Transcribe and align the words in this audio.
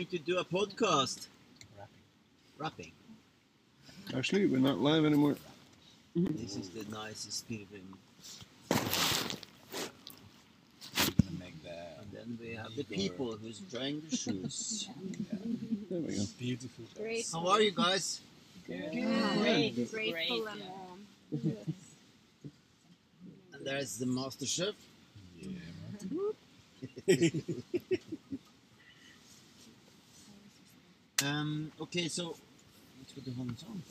going 0.00 0.06
to 0.08 0.18
do 0.18 0.38
a 0.38 0.44
podcast? 0.44 1.26
Wrapping. 2.56 2.92
Actually, 4.16 4.46
we're 4.46 4.58
not 4.58 4.78
live 4.78 5.04
anymore. 5.04 5.36
Mm-hmm. 6.16 6.40
This 6.40 6.56
is 6.56 6.70
the 6.70 6.90
nicest 6.90 7.46
given. 7.48 7.82
gonna 8.70 8.80
make 11.38 11.62
that 11.64 11.98
And 12.00 12.12
then 12.12 12.38
we 12.40 12.54
have 12.54 12.74
the 12.76 12.84
people 12.84 13.36
who's 13.42 13.58
drying 13.58 14.02
the 14.08 14.16
shoes. 14.16 14.88
There 15.90 16.00
we 16.00 16.14
go. 16.16 16.22
beautiful. 16.38 16.84
Great. 16.96 17.26
How 17.32 17.46
are 17.48 17.60
you 17.60 17.72
guys? 17.72 18.20
Great. 18.66 18.92
Great. 19.42 19.90
Grateful 19.90 20.46
and 20.46 20.60
warm. 20.60 21.00
And 23.52 23.66
there's 23.66 23.98
the 23.98 24.06
master 24.06 24.46
chef. 24.46 24.74
Yeah. 25.36 25.58
Um, 31.24 31.72
okay, 31.80 32.08
so 32.08 32.36
let's 32.98 33.12
go 33.12 33.20
to 33.22 33.30
home 33.36 33.56
song. 33.56 33.82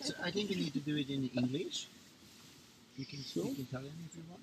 so 0.00 0.14
I 0.22 0.30
think 0.30 0.50
you 0.50 0.56
need 0.56 0.72
to 0.74 0.80
do 0.80 0.96
it 0.96 1.08
in 1.08 1.30
English. 1.36 1.86
You 2.98 3.06
can 3.06 3.20
speak 3.20 3.58
Italian 3.58 3.94
if 4.06 4.16
you 4.16 4.22
want. 4.28 4.42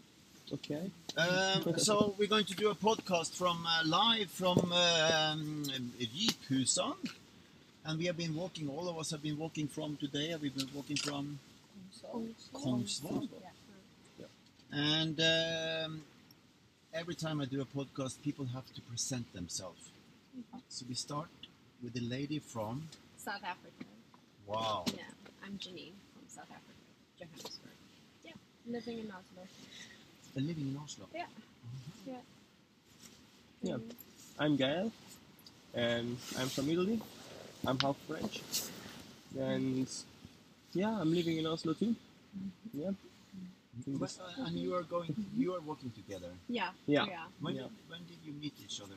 Okay. 0.51 0.89
Um, 1.17 1.77
so 1.77 2.15
we're 2.17 2.27
going 2.27 2.45
to 2.45 2.55
do 2.55 2.69
a 2.69 2.75
podcast 2.75 3.35
from 3.35 3.65
uh, 3.67 3.83
live 3.85 4.31
from 4.31 4.57
um, 4.71 5.63
Riphusan, 5.99 6.95
and 7.85 7.99
we 7.99 8.05
have 8.05 8.17
been 8.17 8.35
walking. 8.35 8.67
All 8.69 8.89
of 8.89 8.97
us 8.97 9.11
have 9.11 9.21
been 9.21 9.37
walking 9.37 9.67
from 9.67 9.97
today. 9.97 10.35
We've 10.41 10.55
been 10.55 10.69
walking 10.73 10.97
from 10.97 11.39
Kongsvoll? 12.53 13.27
And 14.71 15.19
um, 15.19 16.01
every 16.93 17.15
time 17.15 17.41
I 17.41 17.45
do 17.45 17.61
a 17.61 17.65
podcast, 17.65 18.21
people 18.23 18.45
have 18.53 18.65
to 18.73 18.81
present 18.81 19.31
themselves. 19.33 19.89
So 20.69 20.85
we 20.87 20.95
start 20.95 21.27
with 21.83 21.93
the 21.93 22.01
lady 22.01 22.39
from 22.39 22.87
South 23.17 23.43
Africa. 23.43 23.85
Wow. 24.47 24.83
Yeah, 24.87 25.03
I'm 25.45 25.53
Janine 25.53 25.93
from 26.13 26.25
South 26.27 26.49
Africa, 26.49 26.79
Johannesburg. 27.19 27.71
Yeah, 28.23 28.31
living 28.67 28.99
in 28.99 29.05
Oslo. 29.11 29.43
Uh, 29.43 30.39
living 30.41 30.67
in 30.69 30.77
Oslo. 30.81 31.05
Yeah. 31.13 31.25
Yeah. 32.07 32.13
Yeah. 33.61 33.73
Mm, 33.75 33.91
I'm 34.39 34.55
Gael, 34.55 34.91
and 35.73 36.17
I'm 36.37 36.47
from 36.47 36.69
Italy. 36.69 36.99
I'm 37.67 37.77
half 37.79 37.97
French, 38.07 38.41
and 39.37 39.87
yeah, 40.73 40.89
I'm 40.99 41.13
living 41.13 41.37
in 41.37 41.45
Oslo 41.45 41.73
too. 41.73 41.95
Yeah. 42.73 42.91
But, 43.87 44.11
uh, 44.19 44.43
and 44.45 44.57
you 44.57 44.75
are 44.75 44.83
going. 44.83 45.13
You 45.37 45.55
are 45.55 45.61
working 45.61 45.91
together. 45.91 46.31
Yeah. 46.49 46.69
Yeah. 46.85 47.05
Yeah. 47.05 47.25
When, 47.39 47.55
Yeah. 47.55 47.61
did, 47.63 47.71
when 47.87 47.99
did 48.07 48.17
you 48.25 48.33
meet 48.33 48.53
each 48.63 48.81
other? 48.81 48.95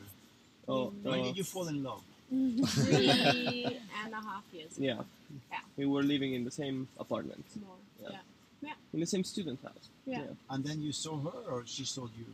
Oh, 0.69 0.93
When 1.03 1.21
uh, 1.21 1.23
did 1.25 1.37
you 1.37 1.45
fall 1.45 1.69
in 1.69 1.83
love? 1.83 2.03
Three 2.33 3.67
and 4.05 4.15
a 4.15 4.23
half 4.23 4.45
years. 4.53 4.77
ago. 4.77 4.85
yeah. 4.87 5.03
Yeah. 5.51 5.59
We 5.77 5.87
were 5.87 6.03
living 6.03 6.35
in 6.35 6.45
the 6.45 6.51
same 6.51 6.89
apartment, 6.99 7.45
More. 7.61 7.77
Yeah. 8.11 8.19
Yeah. 8.63 8.73
in 8.95 9.01
the 9.01 9.07
same 9.07 9.25
student 9.25 9.61
house. 9.63 9.89
Yeah. 10.07 10.23
And 10.51 10.65
then 10.65 10.81
you 10.81 10.93
saw 10.93 11.19
her, 11.21 11.39
or 11.51 11.63
she 11.67 11.85
saw 11.85 12.07
you? 12.19 12.27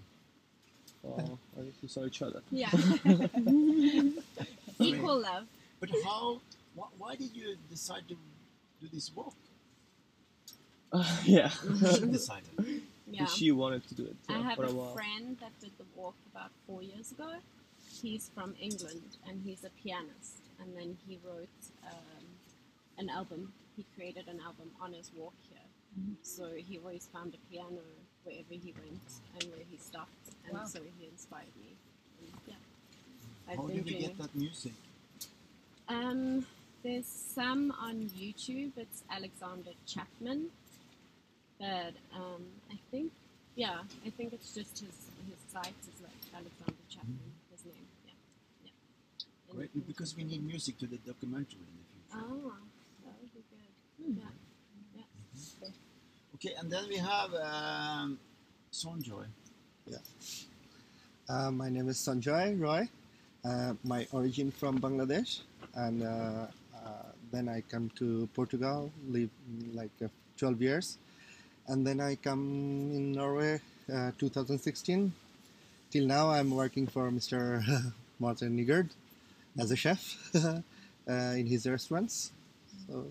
Oh, 1.06 1.38
I 1.58 1.62
guess 1.62 1.74
we 1.82 1.88
saw 1.88 2.04
each 2.06 2.22
other. 2.22 2.42
Yeah. 2.50 2.70
Equal 4.80 5.20
love. 5.20 5.44
But 5.80 5.90
how? 6.04 6.40
Why, 6.74 6.86
why 6.98 7.16
did 7.16 7.34
you 7.34 7.56
decide 7.70 8.02
to 8.08 8.14
do 8.80 8.88
this 8.92 9.10
walk? 9.14 9.34
yeah. 11.24 11.48
She 11.48 12.06
decided. 12.06 12.82
Yeah. 13.10 13.26
She 13.26 13.52
wanted 13.52 13.86
to 13.88 13.94
do 13.94 14.04
it 14.04 14.16
I 14.28 14.36
uh, 14.38 14.42
have 14.42 14.56
for 14.56 14.64
a 14.64 14.68
a 14.70 14.74
while. 14.74 14.94
friend 14.94 15.36
that 15.40 15.52
did 15.60 15.70
the 15.78 15.84
walk 15.96 16.14
about 16.32 16.50
four 16.66 16.82
years 16.82 17.10
ago. 17.12 17.30
He's 18.02 18.30
from 18.34 18.54
England 18.60 19.16
and 19.26 19.40
he's 19.44 19.64
a 19.64 19.70
pianist. 19.82 20.42
And 20.60 20.76
then 20.76 20.96
he 21.06 21.18
wrote 21.24 21.48
um, 21.86 22.24
an 22.98 23.08
album. 23.10 23.52
He 23.76 23.84
created 23.94 24.26
an 24.28 24.40
album 24.40 24.70
on 24.80 24.92
his 24.92 25.10
walk 25.16 25.34
here. 25.48 25.58
So 26.22 26.50
he 26.54 26.78
always 26.78 27.08
found 27.12 27.34
a 27.34 27.52
piano 27.52 27.80
wherever 28.24 28.52
he 28.54 28.72
went 28.84 29.08
and 29.34 29.44
where 29.50 29.64
he 29.70 29.76
stopped. 29.78 30.10
And 30.46 30.54
Wow. 30.58 30.64
so 30.66 30.80
he 30.98 31.06
inspired 31.06 31.54
me. 31.60 31.74
And 32.20 32.32
yeah. 32.46 32.54
I've 33.48 33.56
How 33.56 33.62
been 33.66 33.76
did 33.82 33.90
you 33.90 33.98
get 34.00 34.18
that 34.18 34.34
music? 34.34 34.72
Um, 35.88 36.46
there's 36.84 37.06
some 37.06 37.72
on 37.80 38.10
YouTube. 38.10 38.72
It's 38.76 39.02
Alexander 39.10 39.70
Chapman, 39.86 40.50
but 41.58 41.94
um, 42.14 42.44
I 42.70 42.76
think, 42.90 43.10
yeah, 43.56 43.78
I 44.06 44.10
think 44.10 44.32
it's 44.34 44.54
just 44.54 44.78
his 44.78 44.96
his 45.28 45.38
site 45.52 45.74
is 45.82 46.00
like 46.02 46.12
Alexander 46.34 46.82
Chapman, 46.88 47.18
his 47.18 47.24
name. 47.24 47.24
Yeah, 47.24 47.24
yeah. 47.24 47.37
And 49.58 49.66
Great, 49.66 49.74
you 49.74 49.80
can- 49.82 49.92
because 49.92 50.16
we 50.16 50.22
need 50.24 50.44
music 50.44 50.78
to 50.78 50.86
the 50.86 50.98
documentary 50.98 51.58
in 51.58 51.74
the 51.78 51.86
future. 51.90 52.26
Oh, 52.30 52.52
that 53.04 53.14
would 53.20 53.34
be 53.34 53.42
good. 53.50 54.22
Yeah, 54.22 54.30
yeah. 54.94 55.68
Okay, 56.34 56.54
and 56.54 56.70
then 56.70 56.88
we 56.88 56.96
have 56.96 57.34
um, 57.34 58.18
Sonjoy. 58.72 59.26
Uh, 61.28 61.50
my 61.50 61.68
name 61.68 61.88
is 61.88 61.98
Sanjay 61.98 62.58
Roy. 62.58 62.88
Uh, 63.44 63.74
my 63.82 64.06
origin 64.12 64.50
from 64.52 64.78
Bangladesh, 64.78 65.40
and 65.74 66.02
uh, 66.02 66.06
uh, 66.06 66.46
then 67.32 67.48
I 67.48 67.60
come 67.62 67.90
to 67.96 68.28
Portugal, 68.34 68.92
live 69.08 69.30
mm, 69.50 69.74
like 69.74 69.90
uh, 70.02 70.08
12 70.36 70.62
years, 70.62 70.98
and 71.66 71.86
then 71.86 72.00
I 72.00 72.14
come 72.14 72.92
in 72.94 73.12
Norway 73.12 73.60
uh, 73.92 74.12
2016. 74.18 75.12
Till 75.90 76.06
now, 76.06 76.30
I'm 76.30 76.50
working 76.50 76.86
for 76.86 77.10
Mr. 77.10 77.62
Martin 78.20 78.56
Nigard 78.56 78.90
as 79.58 79.70
a 79.70 79.76
chef 79.76 80.00
uh, 80.34 80.60
in 81.36 81.46
his 81.46 81.66
restaurants. 81.66 82.32
So 82.88 83.04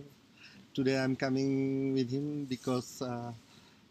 today 0.73 0.97
I'm 0.97 1.15
coming 1.15 1.93
with 1.93 2.09
him 2.09 2.45
because 2.45 3.01
uh, 3.01 3.31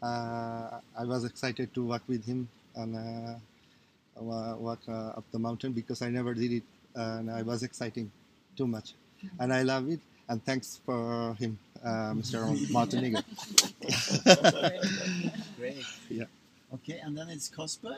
uh, 0.03 0.79
I 0.97 1.05
was 1.05 1.23
excited 1.23 1.73
to 1.75 1.85
work 1.85 2.01
with 2.07 2.25
him 2.25 2.49
and 2.75 2.95
uh, 2.95 3.35
wa- 4.19 4.55
walk 4.55 4.79
uh, 4.87 5.17
up 5.19 5.23
the 5.31 5.39
mountain 5.39 5.71
because 5.71 6.01
I 6.01 6.09
never 6.09 6.33
did 6.33 6.51
it 6.51 6.63
and 6.95 7.29
I 7.29 7.43
was 7.43 7.63
exciting 7.63 8.11
too 8.57 8.67
much 8.67 8.93
and 9.39 9.53
I 9.53 9.61
love 9.61 9.89
it 9.89 9.99
and 10.27 10.43
thanks 10.43 10.79
for 10.85 11.35
him 11.39 11.57
uh, 11.83 12.13
Mr. 12.13 12.43
Martiniga 12.73 13.23
Great. 15.57 15.85
Yeah. 16.09 16.25
Okay, 16.73 16.99
and 17.03 17.17
then 17.17 17.29
it's 17.29 17.47
Kasper. 17.47 17.95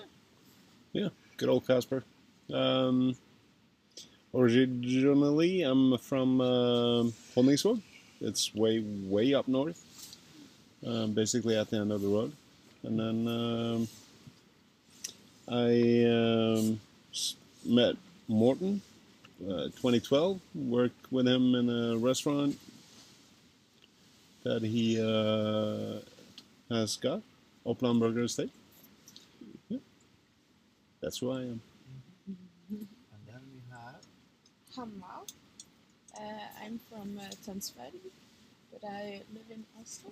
Good 0.93 1.49
old 1.49 1.65
Casper. 1.65 2.03
Um, 2.53 3.15
originally, 4.33 5.63
I'm 5.63 5.97
from 5.97 6.41
uh, 6.41 7.03
Honningsvåg. 7.35 7.81
It's 8.21 8.53
way, 8.53 8.83
way 9.07 9.33
up 9.33 9.47
north. 9.47 9.85
Um, 10.85 11.11
basically 11.11 11.57
at 11.57 11.69
the 11.69 11.77
end 11.77 11.91
of 11.91 12.01
the 12.01 12.07
road. 12.07 12.31
And 12.83 12.97
then 12.97 13.27
um, 13.27 13.87
I 15.49 16.05
um, 16.07 16.79
met 17.65 17.95
Morton, 18.29 18.81
uh, 19.43 19.65
2012. 19.75 20.39
Worked 20.55 21.11
with 21.11 21.27
him 21.27 21.55
in 21.55 21.69
a 21.69 21.97
restaurant 21.97 22.57
that 24.43 24.61
he 24.61 25.01
uh, 25.01 25.99
has 26.73 26.95
got, 26.95 27.21
Opland 27.65 27.99
Burger 27.99 28.23
Estate. 28.23 28.51
Yeah. 29.67 29.79
That's 31.01 31.17
who 31.17 31.31
I 31.31 31.41
am. 31.41 31.61
And 32.69 32.87
then 33.27 33.41
we 33.53 33.61
have 33.69 33.95
Hanna. 34.79 35.13
Uh, 36.15 36.47
I'm 36.63 36.79
from 36.89 37.19
uh, 37.19 37.23
Tønsberg, 37.45 37.99
but 38.71 38.83
I 38.89 39.21
live 39.33 39.49
in 39.51 39.63
Oslo. 39.79 40.11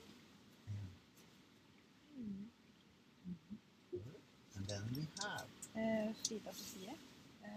and 4.56 4.68
then 4.68 4.84
we 4.96 5.04
have 5.24 5.48
Uh, 5.78 6.10
Frida 6.26 6.52
Sofie. 6.60 6.90
Uh, 6.90 7.50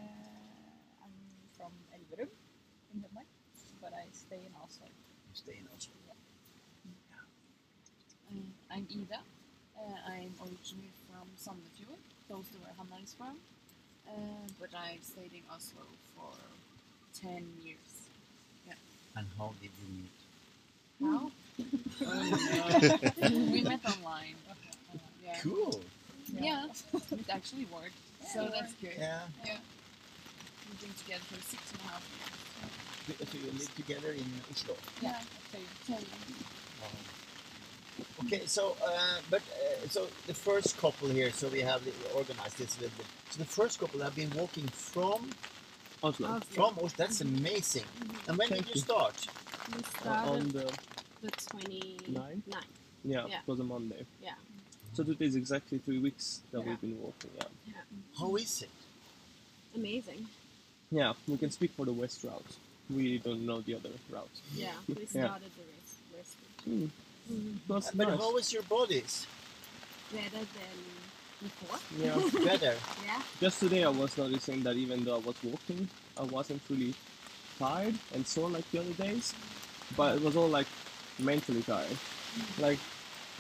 I'm 1.03 1.15
from 1.57 1.73
Elverum 1.97 2.29
in 2.93 3.01
Denmark, 3.01 3.27
but 3.83 3.93
I 3.95 4.05
stay 4.13 4.41
in 4.49 4.53
Oslo. 4.63 4.87
you 4.87 5.35
stay 5.35 5.57
in 5.63 5.67
Oslo. 5.75 5.95
Uh, 8.29 8.49
I'm 8.71 8.87
Ida. 9.01 9.21
Uh, 9.81 9.99
I'm 10.13 10.33
originally 10.45 10.93
from 11.09 11.27
Sandefjord, 11.45 12.03
close 12.29 12.47
to 12.53 12.59
where 12.63 12.75
Hanna 12.79 12.99
is 13.03 13.15
from. 13.19 13.37
Uh, 14.07 14.45
but 14.61 14.71
I 14.77 14.99
stayed 15.03 15.33
in 15.33 15.45
Oslo 15.55 15.85
for 16.15 16.35
10 17.23 17.47
years. 17.65 17.77
Yeah. 18.67 18.75
And 19.17 19.27
how 19.39 19.53
did 19.61 19.71
you 19.81 19.89
meet? 19.97 20.11
How? 21.03 21.31
we 23.53 23.63
met 23.63 23.81
online. 23.85 24.35
Uh, 24.49 24.55
yeah. 25.25 25.37
Cool. 25.43 25.81
Yeah, 26.39 26.67
it 26.95 27.29
actually 27.29 27.67
worked. 27.73 27.97
so 28.33 28.49
that's 28.53 28.73
good. 28.75 28.95
Yeah. 28.99 29.21
yeah. 29.45 29.57
We've 30.69 30.81
been 30.81 30.95
together 31.03 31.25
for 31.25 31.43
six 31.43 31.73
and 31.73 31.81
a 31.81 31.85
half 31.89 32.07
years. 32.17 33.31
So 33.31 33.39
you 33.39 33.51
live 33.59 33.75
together 33.75 34.13
in 34.13 34.25
Oslo. 34.51 34.77
Yeah, 35.03 35.19
so 35.51 35.59
ten. 35.87 35.99
Okay, 38.25 38.47
so 38.47 38.77
uh, 38.85 39.19
but 39.31 39.41
uh, 39.41 39.89
so 39.89 40.07
the 40.27 40.35
first 40.35 40.79
couple 40.79 41.09
here, 41.09 41.33
so 41.33 41.49
we 41.49 41.61
have 41.61 41.83
organized 42.15 42.59
this 42.59 42.79
a 42.79 42.83
little 42.83 42.97
bit. 42.97 43.07
So 43.31 43.39
the 43.39 43.45
first 43.49 43.81
couple 43.81 44.01
have 44.01 44.15
been 44.15 44.31
walking 44.37 44.69
from 44.69 45.31
Oslo. 46.03 46.29
Oslo. 46.29 46.41
from 46.41 46.75
Oslo. 46.79 46.89
That's 46.97 47.21
amazing. 47.21 47.85
And 48.29 48.39
when 48.39 48.49
Thank 48.49 48.67
did 48.67 48.69
you 48.69 48.75
you. 48.77 48.81
start? 48.81 49.27
We 49.75 49.83
Uh, 50.09 50.33
on 50.33 50.49
the 50.49 50.73
the 51.23 51.31
29th. 51.31 52.09
Nine? 52.09 52.43
Nine. 52.47 52.63
yeah, 53.05 53.27
Yeah. 53.27 53.41
it 53.41 53.47
was 53.47 53.61
a 53.61 53.65
Monday. 53.65 54.07
Yeah. 54.23 54.35
So 54.95 55.05
today 55.05 55.27
is 55.27 55.37
exactly 55.37 55.79
three 55.79 55.99
weeks 55.99 56.41
that 56.51 56.61
Yeah. 56.61 56.67
we've 56.69 56.81
been 56.81 56.99
walking. 57.01 57.31
Yeah. 57.37 57.75
How 58.19 58.35
is 58.37 58.63
it? 58.63 58.71
Amazing. 59.75 60.27
Yeah, 60.91 61.13
we 61.29 61.37
can 61.37 61.51
speak 61.51 61.73
for 61.77 61.85
the 61.85 61.93
west 61.93 62.25
route. 62.25 62.53
We 62.89 63.19
don't 63.19 63.45
know 63.47 63.61
the 63.61 63.75
other 63.77 63.91
route. 64.11 64.37
Yeah. 64.55 64.73
We 64.89 65.07
started 65.07 65.51
the 65.57 66.17
west 66.17 66.35
route. 66.67 66.75
Mm. 66.75 66.91
It 67.31 67.69
was 67.69 67.91
But 67.95 68.09
nice. 68.09 68.19
how 68.19 68.37
is 68.39 68.53
your 68.53 68.63
bodies? 68.65 69.27
better 70.13 70.31
than 70.39 70.77
before. 71.43 71.79
Yeah. 71.99 72.45
Better. 72.45 72.75
Yeah. 73.05 73.23
Just 73.41 73.61
today, 73.61 73.85
I 73.85 73.89
was 73.89 74.17
noticing 74.17 74.63
that 74.63 74.77
even 74.77 75.05
though 75.05 75.17
I 75.17 75.19
was 75.21 75.37
walking, 75.43 75.89
I 76.19 76.23
wasn't 76.25 76.63
really 76.69 76.95
tired 77.59 77.95
and 78.15 78.27
sore 78.27 78.49
like 78.49 78.69
the 78.71 78.81
other 78.81 78.93
days, 78.93 79.35
but 79.97 80.17
it 80.17 80.23
was 80.23 80.37
all 80.37 80.49
like 80.49 80.67
mentally 81.19 81.63
tired. 81.63 81.97
Like 82.59 82.79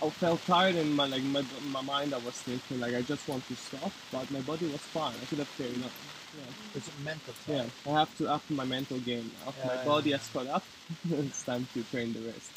I 0.02 0.08
felt 0.10 0.44
tired 0.46 0.76
in 0.76 0.94
my 0.96 1.06
like 1.06 1.22
my, 1.24 1.44
my 1.70 1.82
mind. 1.82 2.14
I 2.14 2.18
was 2.18 2.34
thinking 2.34 2.80
like 2.80 2.94
I 2.94 3.02
just 3.02 3.28
want 3.28 3.46
to 3.48 3.56
stop, 3.56 3.92
but 4.12 4.30
my 4.30 4.40
body 4.40 4.66
was 4.66 4.80
fine. 4.80 5.14
I 5.20 5.24
could 5.26 5.38
have 5.38 5.56
carried 5.56 5.76
on. 5.76 5.90
Yeah, 6.38 6.76
It's 6.76 6.88
a 6.88 7.00
mental 7.02 7.34
yeah. 7.48 7.64
I 7.86 7.98
have 7.98 8.16
to 8.18 8.30
up 8.30 8.42
my 8.50 8.64
mental 8.64 8.98
game 9.00 9.30
now. 9.44 9.52
Yeah, 9.58 9.66
my 9.66 9.74
yeah, 9.74 9.84
body 9.84 10.10
yeah. 10.10 10.16
has 10.18 10.28
caught 10.28 10.46
up. 10.46 10.64
it's 11.10 11.42
time 11.42 11.66
to 11.74 11.82
train 11.84 12.12
the 12.12 12.20
rest. 12.20 12.50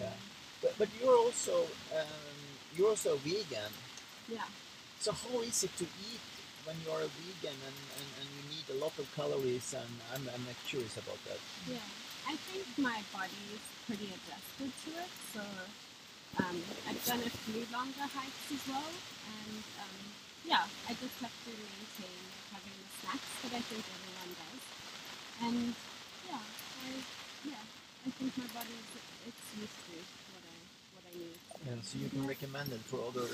Yeah, 0.00 0.10
But, 0.60 0.74
but 0.78 0.88
you're 1.00 1.16
also 1.16 1.62
um, 1.94 2.06
you're 2.76 2.90
also 2.90 3.16
vegan. 3.18 3.72
Yeah. 4.28 4.42
So 5.02 5.10
how 5.10 5.42
is 5.42 5.66
it 5.66 5.74
to 5.82 5.86
eat 5.98 6.22
when 6.62 6.78
you're 6.86 7.02
a 7.02 7.10
vegan 7.10 7.58
and, 7.58 7.78
and, 7.98 8.08
and 8.22 8.28
you 8.38 8.42
need 8.54 8.62
a 8.70 8.78
lot 8.78 8.94
of 9.02 9.10
calories? 9.18 9.74
And 9.74 9.90
I'm, 10.14 10.22
I'm 10.30 10.46
curious 10.62 10.94
about 10.94 11.18
that. 11.26 11.42
Yeah, 11.66 11.82
I 12.30 12.38
think 12.38 12.62
my 12.78 13.02
body 13.10 13.42
is 13.50 13.66
pretty 13.90 14.14
adjusted 14.14 14.70
to 14.70 14.90
it. 15.02 15.10
So 15.34 15.42
um, 16.38 16.54
I've 16.86 17.02
done 17.02 17.18
a 17.18 17.34
few 17.50 17.66
longer 17.74 18.06
hikes 18.14 18.46
as 18.54 18.62
well, 18.70 18.94
and 19.26 19.66
um, 19.82 19.98
yeah, 20.46 20.70
I 20.86 20.94
just 20.94 21.18
have 21.18 21.34
to 21.34 21.50
maintain 21.50 22.22
having 22.54 22.70
the 22.70 22.90
snacks 23.02 23.30
that 23.42 23.58
I 23.58 23.62
think 23.66 23.82
everyone 23.82 24.32
does. 24.38 24.62
And 25.50 25.58
yeah, 26.30 26.46
I 26.46 26.86
yeah, 27.42 27.64
I 28.06 28.08
think 28.22 28.38
my 28.38 28.46
body 28.54 28.70
is 28.70 28.86
it's 29.26 29.50
used 29.58 29.78
to 29.82 29.98
what 30.38 30.46
I 30.46 30.56
what 30.94 31.04
I 31.10 31.12
need. 31.18 31.42
And 31.74 31.82
so 31.82 31.98
you 31.98 32.06
can 32.06 32.22
recommend 32.22 32.70
it 32.70 32.86
for 32.86 33.02
other. 33.02 33.26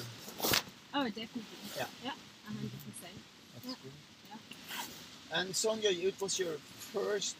Definitely. 1.09 1.43
Yeah. 1.77 1.87
Yeah, 2.05 2.11
hundred 2.47 2.71
percent. 2.73 3.17
That's 3.55 3.67
Yeah. 3.67 3.75
good. 3.83 3.93
Yeah. 4.29 5.39
And 5.41 5.57
Sonia, 5.57 5.91
it 5.91 6.15
was 6.21 6.39
your 6.39 6.57
first 6.93 7.37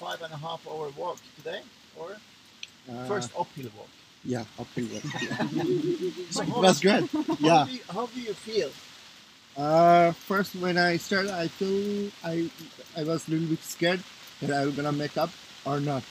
five 0.00 0.20
and 0.22 0.32
a 0.32 0.36
half 0.36 0.60
hour 0.68 0.90
walk 0.96 1.18
today, 1.36 1.62
or 1.98 2.16
Uh, 2.88 3.04
first 3.08 3.30
uphill 3.36 3.70
walk. 3.76 3.90
Yeah, 4.24 4.44
uphill 4.58 4.86
walk. 4.92 5.02
So 6.30 6.42
It 6.42 6.48
how, 6.48 6.60
was 6.62 6.80
great. 6.80 7.10
how, 7.10 7.24
Yeah. 7.38 7.64
do 7.66 7.72
you, 7.72 7.80
how 7.90 8.06
do 8.06 8.20
you 8.20 8.34
feel? 8.34 8.70
Uh, 9.56 10.12
first, 10.28 10.54
when 10.56 10.76
I 10.78 10.96
started, 10.98 11.32
I 11.32 11.48
feel 11.48 12.10
I 12.22 12.50
I 12.96 13.02
was 13.04 13.26
a 13.26 13.30
little 13.32 13.48
bit 13.48 13.62
scared 13.64 14.02
that 14.40 14.50
I 14.52 14.66
was 14.66 14.74
gonna 14.76 14.92
make 14.92 15.16
up 15.16 15.30
or 15.64 15.80
not. 15.80 16.02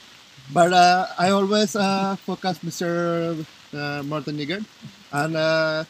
But 0.52 0.72
uh, 0.72 1.06
I 1.18 1.30
always 1.30 1.76
uh, 1.76 2.16
focus 2.26 2.58
Mr. 2.60 3.44
Uh, 3.76 4.02
Martin 4.04 4.36
Nigard 4.36 4.64
and 5.12 5.36
uh, 5.36 5.84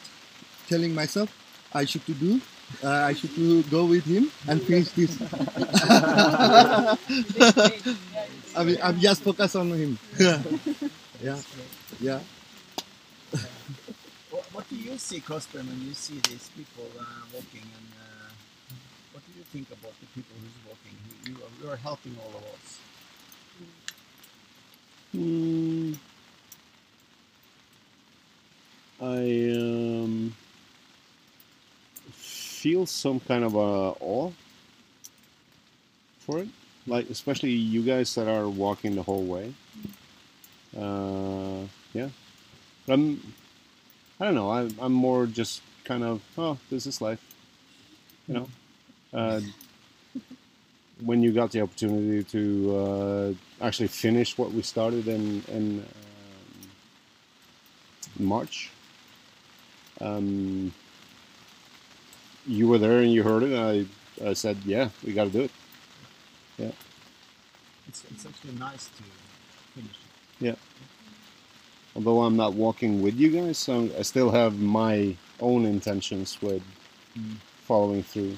telling 0.69 0.95
myself 0.95 1.31
I 1.73 1.85
should 1.85 2.05
to 2.07 2.15
do. 2.15 2.41
Uh, 2.83 2.91
I 2.91 3.15
should 3.15 3.35
to 3.37 3.63
go 3.71 3.85
with 3.87 4.05
him 4.05 4.31
and 4.49 4.61
finish 4.61 4.91
this. 4.91 5.15
I 8.57 8.65
mean, 8.65 8.79
I'm 8.83 8.99
just 8.99 9.23
focused 9.23 9.55
on 9.55 9.71
him. 9.71 9.99
yeah, 11.23 11.39
yeah. 12.01 12.21
What, 14.31 14.45
what 14.53 14.69
do 14.69 14.75
you 14.75 14.99
see, 14.99 15.21
Cosper, 15.21 15.63
when 15.63 15.81
you 15.87 15.95
see 15.95 16.19
these 16.29 16.51
people 16.57 16.91
uh, 16.99 17.05
walking? 17.33 17.63
And 17.63 17.89
uh, 18.03 18.35
what 19.13 19.23
do 19.27 19.33
you 19.39 19.45
think 19.45 19.69
about 19.71 19.95
the 20.01 20.07
people 20.11 20.35
who's 20.43 20.59
walking? 20.67 20.99
You, 21.07 21.15
you, 21.31 21.39
are, 21.45 21.53
you 21.63 21.71
are 21.71 21.77
helping 21.77 22.17
all 22.19 22.35
of 22.35 22.43
us. 22.43 22.81
Hmm. 25.13 25.93
I 29.07 29.53
um, 29.57 30.35
feel 32.11 32.87
some 32.87 33.21
kind 33.21 33.45
of 33.45 33.55
a 33.55 33.95
awe 34.01 34.33
for 36.19 36.41
it, 36.41 36.49
like 36.89 37.09
especially 37.09 37.53
you 37.53 37.83
guys 37.83 38.13
that 38.17 38.27
are 38.27 38.49
walking 38.49 38.97
the 38.97 39.05
whole 39.05 39.25
way. 39.25 39.55
Uh, 40.77 41.67
yeah, 41.95 42.09
but 42.87 42.95
I'm. 42.95 43.35
I 44.19 44.25
don't 44.25 44.35
know. 44.35 44.51
I'm, 44.51 44.75
I'm 44.81 44.93
more 44.93 45.27
just 45.27 45.63
kind 45.85 46.03
of 46.03 46.21
oh, 46.37 46.59
this 46.69 46.87
is 46.87 47.01
life, 47.01 47.21
you 48.27 48.35
know. 48.35 48.49
Uh, 49.15 49.41
when 51.05 51.23
you 51.23 51.33
got 51.33 51.53
the 51.53 51.61
opportunity 51.61 52.25
to 52.25 52.77
uh, 52.77 53.33
actually 53.65 53.89
finish 53.89 54.37
what 54.37 54.51
we 54.51 54.63
started 54.63 55.07
in 55.07 55.45
in 55.49 55.79
um, 55.79 55.85
March. 58.19 58.71
Um, 60.01 60.73
you 62.47 62.69
were 62.69 62.79
there 62.79 62.99
and 63.01 63.13
you 63.13 63.23
heard 63.23 63.43
it. 63.43 63.53
And 63.53 63.89
I 64.23 64.31
I 64.31 64.33
said, 64.33 64.57
yeah, 64.65 64.89
we 65.05 65.13
got 65.13 65.25
to 65.25 65.31
do 65.31 65.43
it. 65.43 65.51
It's, 67.89 68.03
it's 68.11 68.27
actually 68.27 68.55
nice 68.55 68.87
to 68.89 69.03
finish 69.75 69.97
it. 70.41 70.59
Although 71.95 72.23
I'm 72.25 72.37
not 72.37 72.53
walking 72.55 73.01
with 73.03 73.15
you 73.15 73.31
guys, 73.31 73.59
so 73.59 73.89
I 73.99 74.03
still 74.03 74.31
have 74.31 74.59
my 74.61 75.17
own 75.41 75.65
intentions 75.65 76.41
with 76.43 76.63
Mm. 77.19 77.37
following 77.65 78.03
through. 78.03 78.37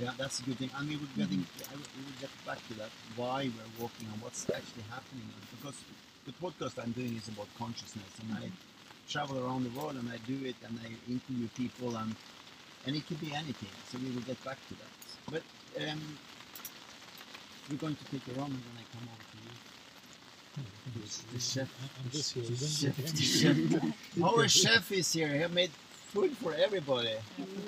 Yeah, 0.00 0.12
that's 0.16 0.40
a 0.40 0.42
good 0.44 0.56
thing. 0.58 0.70
And 0.78 0.88
we 0.88 0.96
will 0.96 1.12
getting, 1.16 1.44
I 1.70 1.74
will, 1.74 1.84
we 1.98 2.04
will 2.06 2.18
get 2.18 2.30
back 2.46 2.66
to 2.68 2.74
that. 2.80 2.88
Why 3.14 3.50
we're 3.52 3.82
walking 3.82 4.08
and 4.10 4.22
what's 4.22 4.48
actually 4.48 4.84
happening. 4.88 5.28
Because 5.52 5.76
the 6.24 6.32
podcast 6.32 6.82
I'm 6.82 6.92
doing 6.92 7.14
is 7.16 7.28
about 7.28 7.48
consciousness, 7.58 8.08
and 8.22 8.38
I 8.38 8.50
travel 9.08 9.44
around 9.44 9.64
the 9.64 9.70
world 9.78 9.96
and 9.96 10.08
I 10.08 10.18
do 10.26 10.38
it, 10.44 10.56
and 10.66 10.78
I 10.84 10.88
interview 11.10 11.48
people, 11.56 11.96
and 11.96 12.14
and 12.86 12.96
it 12.96 13.06
could 13.06 13.20
be 13.20 13.32
anything. 13.34 13.70
So 13.90 13.98
we 13.98 14.10
will 14.14 14.22
get 14.22 14.42
back 14.44 14.58
to 14.68 14.74
that. 14.74 14.92
But 15.30 15.42
um, 15.82 16.18
we're 17.70 17.76
going 17.76 17.96
to 17.96 18.04
take 18.06 18.26
a 18.28 18.38
run 18.40 18.50
when 18.50 18.76
I 18.78 18.84
come 18.92 19.08
over 19.12 19.24
to 19.30 19.36
you. 19.44 19.52
The 21.32 21.40
chef, 21.40 21.68
the 22.12 22.20
chef. 23.22 23.56
Our 24.22 24.48
chef 24.48 24.90
is 24.92 25.12
here. 25.12 25.28
He 25.28 25.54
made 25.54 25.70
food 26.12 26.36
for 26.38 26.54
everybody. 26.54 27.14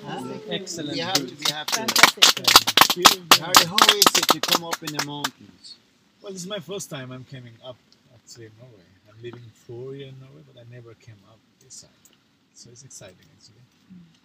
Huh? 0.05 0.23
Excellent. 0.49 0.93
We 0.93 0.99
have 0.99 1.13
to, 1.13 1.23
we 1.23 1.51
have 1.51 1.67
to. 1.67 1.75
Fantastic. 1.75 2.25
Harry, 3.39 3.65
how 3.67 3.77
is 3.95 4.05
it 4.17 4.27
to 4.27 4.39
come 4.41 4.63
up 4.65 4.81
in 4.83 4.97
the 4.97 5.05
mountains? 5.05 5.75
Well, 6.21 6.33
this 6.33 6.41
is 6.41 6.47
my 6.47 6.59
first 6.59 6.89
time 6.89 7.11
I'm 7.11 7.25
coming 7.25 7.53
up 7.63 7.77
actually 8.13 8.45
in 8.47 8.51
Norway. 8.59 8.90
I'm 9.21 9.25
living 9.25 9.51
four 9.53 9.95
years 9.95 10.13
in 10.13 10.19
Norway, 10.19 10.41
but 10.51 10.59
I 10.59 10.65
never 10.73 10.93
came 10.95 11.19
up 11.29 11.37
this 11.63 11.75
side. 11.75 11.89
So 12.53 12.69
it's 12.71 12.83
exciting 12.83 13.27
actually. 13.37 13.61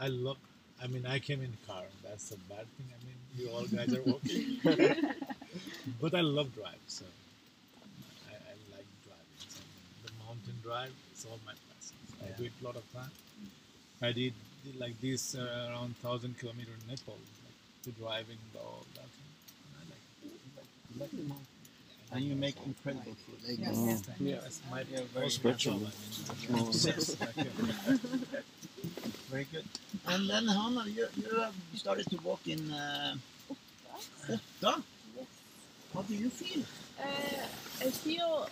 I 0.00 0.08
love. 0.08 0.36
I 0.82 0.86
mean, 0.86 1.06
I 1.06 1.18
came 1.18 1.42
in 1.42 1.52
car. 1.66 1.84
That's 2.02 2.32
a 2.32 2.36
bad 2.48 2.66
thing. 2.76 2.88
I 2.92 2.98
mean, 3.04 3.18
you 3.36 3.50
all 3.50 3.64
guys 3.64 3.92
are 3.94 4.02
walking, 4.02 4.58
but 6.00 6.14
I 6.14 6.20
love 6.20 6.54
drive. 6.54 6.80
So 6.86 7.04
I, 8.28 8.34
I 8.34 8.54
like 8.76 8.86
driving. 9.04 9.40
So 9.48 9.60
the 10.04 10.12
mountain 10.24 10.56
drive 10.62 10.92
is 11.14 11.26
all 11.30 11.38
my 11.46 11.52
passion. 11.52 11.96
So 12.08 12.26
I 12.26 12.38
do 12.38 12.44
it 12.44 12.52
a 12.60 12.64
lot 12.64 12.76
of 12.76 12.92
time. 12.92 13.10
I 14.02 14.12
did, 14.12 14.34
did 14.64 14.78
like 14.78 15.00
this 15.00 15.34
uh, 15.34 15.68
around 15.70 15.96
thousand 15.98 16.38
kilometer 16.38 16.70
in 16.72 16.90
Nepal, 16.90 17.16
like 17.44 17.84
to 17.84 17.90
driving 18.00 18.38
the 18.52 18.60
all 18.60 18.84
that. 18.94 19.08
And 19.08 19.72
I 19.76 19.84
like 19.88 20.04
it. 20.24 20.32
You 20.94 21.00
like 21.00 21.10
the 21.10 21.22
mountains. 21.22 21.55
And 22.12 22.24
you 22.24 22.36
make 22.36 22.56
incredible 22.64 23.16
food. 23.26 23.58
Yes. 23.58 24.02
Yeah. 24.20 24.36
That's 24.42 24.60
my 24.70 24.84
Yeah, 24.90 25.00
very 25.12 25.30
special. 25.30 25.80
Yes. 26.80 27.16
Very 29.30 29.46
good. 29.50 29.64
And 30.06 30.30
then 30.30 30.46
Hanna, 30.46 30.84
you, 30.86 31.06
you 31.16 31.40
have 31.40 31.54
started 31.74 32.06
to 32.10 32.16
walk 32.22 32.40
in 32.46 32.70
uh, 32.70 33.16
Otta. 34.62 34.82
How 35.92 36.02
do 36.02 36.14
you 36.14 36.30
feel? 36.30 36.62
Uh, 37.00 37.46
I 37.80 37.90
feel 37.90 38.48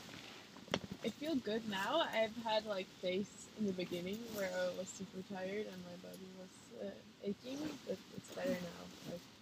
I 1.04 1.08
feel 1.10 1.36
good 1.36 1.68
now. 1.70 2.02
I've 2.12 2.34
had 2.44 2.66
like 2.66 2.86
days 3.02 3.28
in 3.58 3.66
the 3.66 3.72
beginning 3.72 4.18
where 4.34 4.50
I 4.50 4.66
was 4.78 4.88
super 4.88 5.22
tired 5.32 5.66
and 5.72 5.78
my 5.84 5.96
body 6.02 6.28
was 6.40 6.54
uh, 6.82 6.90
aching, 7.22 7.58
but 7.86 7.98
it's 8.16 8.30
better 8.34 8.50
now. 8.50 8.82
Like, 9.10 9.20
yeah, 9.20 9.33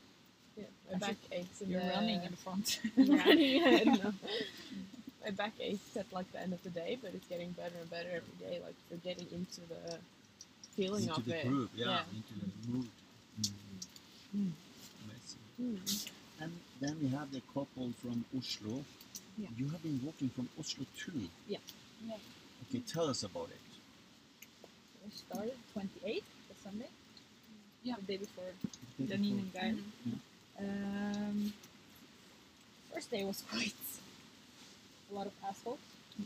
my 0.93 0.99
back 0.99 1.17
aches 1.33 1.61
and 1.61 1.71
You're 1.71 1.81
the, 1.81 1.89
running 1.89 2.23
in 2.23 2.33
front. 2.33 2.81
Running. 2.97 3.63
I 3.65 3.85
don't 3.85 4.15
my 5.25 5.31
back 5.31 5.53
aches 5.61 5.97
at 5.97 6.07
like 6.13 6.31
the 6.33 6.41
end 6.41 6.53
of 6.53 6.63
the 6.63 6.71
day, 6.71 6.99
but 7.01 7.13
it's 7.15 7.27
getting 7.29 7.51
better 7.53 7.75
and 7.81 7.91
better 7.91 8.09
every 8.09 8.37
day. 8.41 8.61
Like 8.65 8.75
we're 8.91 8.97
getting 8.99 9.27
into 9.33 9.61
the 9.69 9.99
feeling 10.77 11.03
into 11.05 11.15
of 11.17 11.25
the 11.27 11.37
it. 11.39 11.47
groove, 11.47 11.71
yeah, 11.75 11.87
Yeah. 11.87 12.01
into 12.17 12.35
the 12.41 12.73
mood. 12.73 12.89
Mm. 14.37 14.51
Amazing. 15.05 15.45
Mm. 15.61 16.11
And 16.41 16.53
then 16.81 16.97
we 17.01 17.09
have 17.09 17.31
the 17.33 17.41
couple 17.55 17.93
from 18.03 18.25
Oslo. 18.37 18.85
Yeah. 19.39 19.49
You 19.57 19.69
have 19.69 19.83
been 19.83 20.01
walking 20.05 20.29
from 20.31 20.49
Oslo 20.59 20.87
too. 20.99 21.29
Yeah. 21.47 21.59
Yeah. 22.09 22.17
Okay, 22.69 22.81
tell 22.81 23.09
us 23.09 23.23
about 23.23 23.49
it. 23.51 23.61
We 25.05 25.11
started 25.13 25.55
28th, 25.77 26.23
the 26.49 26.55
Sunday. 26.65 26.89
Yeah. 27.85 27.95
The 28.01 28.13
day 28.13 28.17
before 28.19 28.45
Janine 29.01 29.41
and 29.41 29.53
Geir. 29.53 29.75
Um, 30.63 31.53
first 32.93 33.11
day 33.11 33.25
was 33.25 33.43
quite 33.51 33.75
a 35.11 35.15
lot 35.15 35.27
of 35.27 35.33
asphalt. 35.49 35.79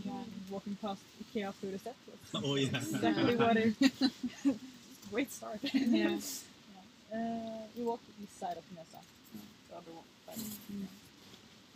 Yeah. 0.05 0.12
Walking 0.50 0.76
past 0.83 1.00
IKEA 1.23 1.52
Furuset 1.62 1.95
was 2.07 2.21
Oh 2.35 2.55
yeah. 2.57 2.76
exactly 2.76 3.37
what 3.37 3.57
it. 3.57 3.75
Great 5.12 5.33
start. 5.33 5.61
Yeah. 5.73 6.19
Uh, 7.14 7.19
we 7.76 7.85
walked 7.85 8.05
the 8.09 8.25
east 8.25 8.38
side 8.38 8.57
of 8.57 8.64
Mjøsa. 8.75 9.00
The 9.71 9.76
other 9.76 9.93
one 9.95 10.05
side. 10.26 10.43
Mm. 10.73 10.87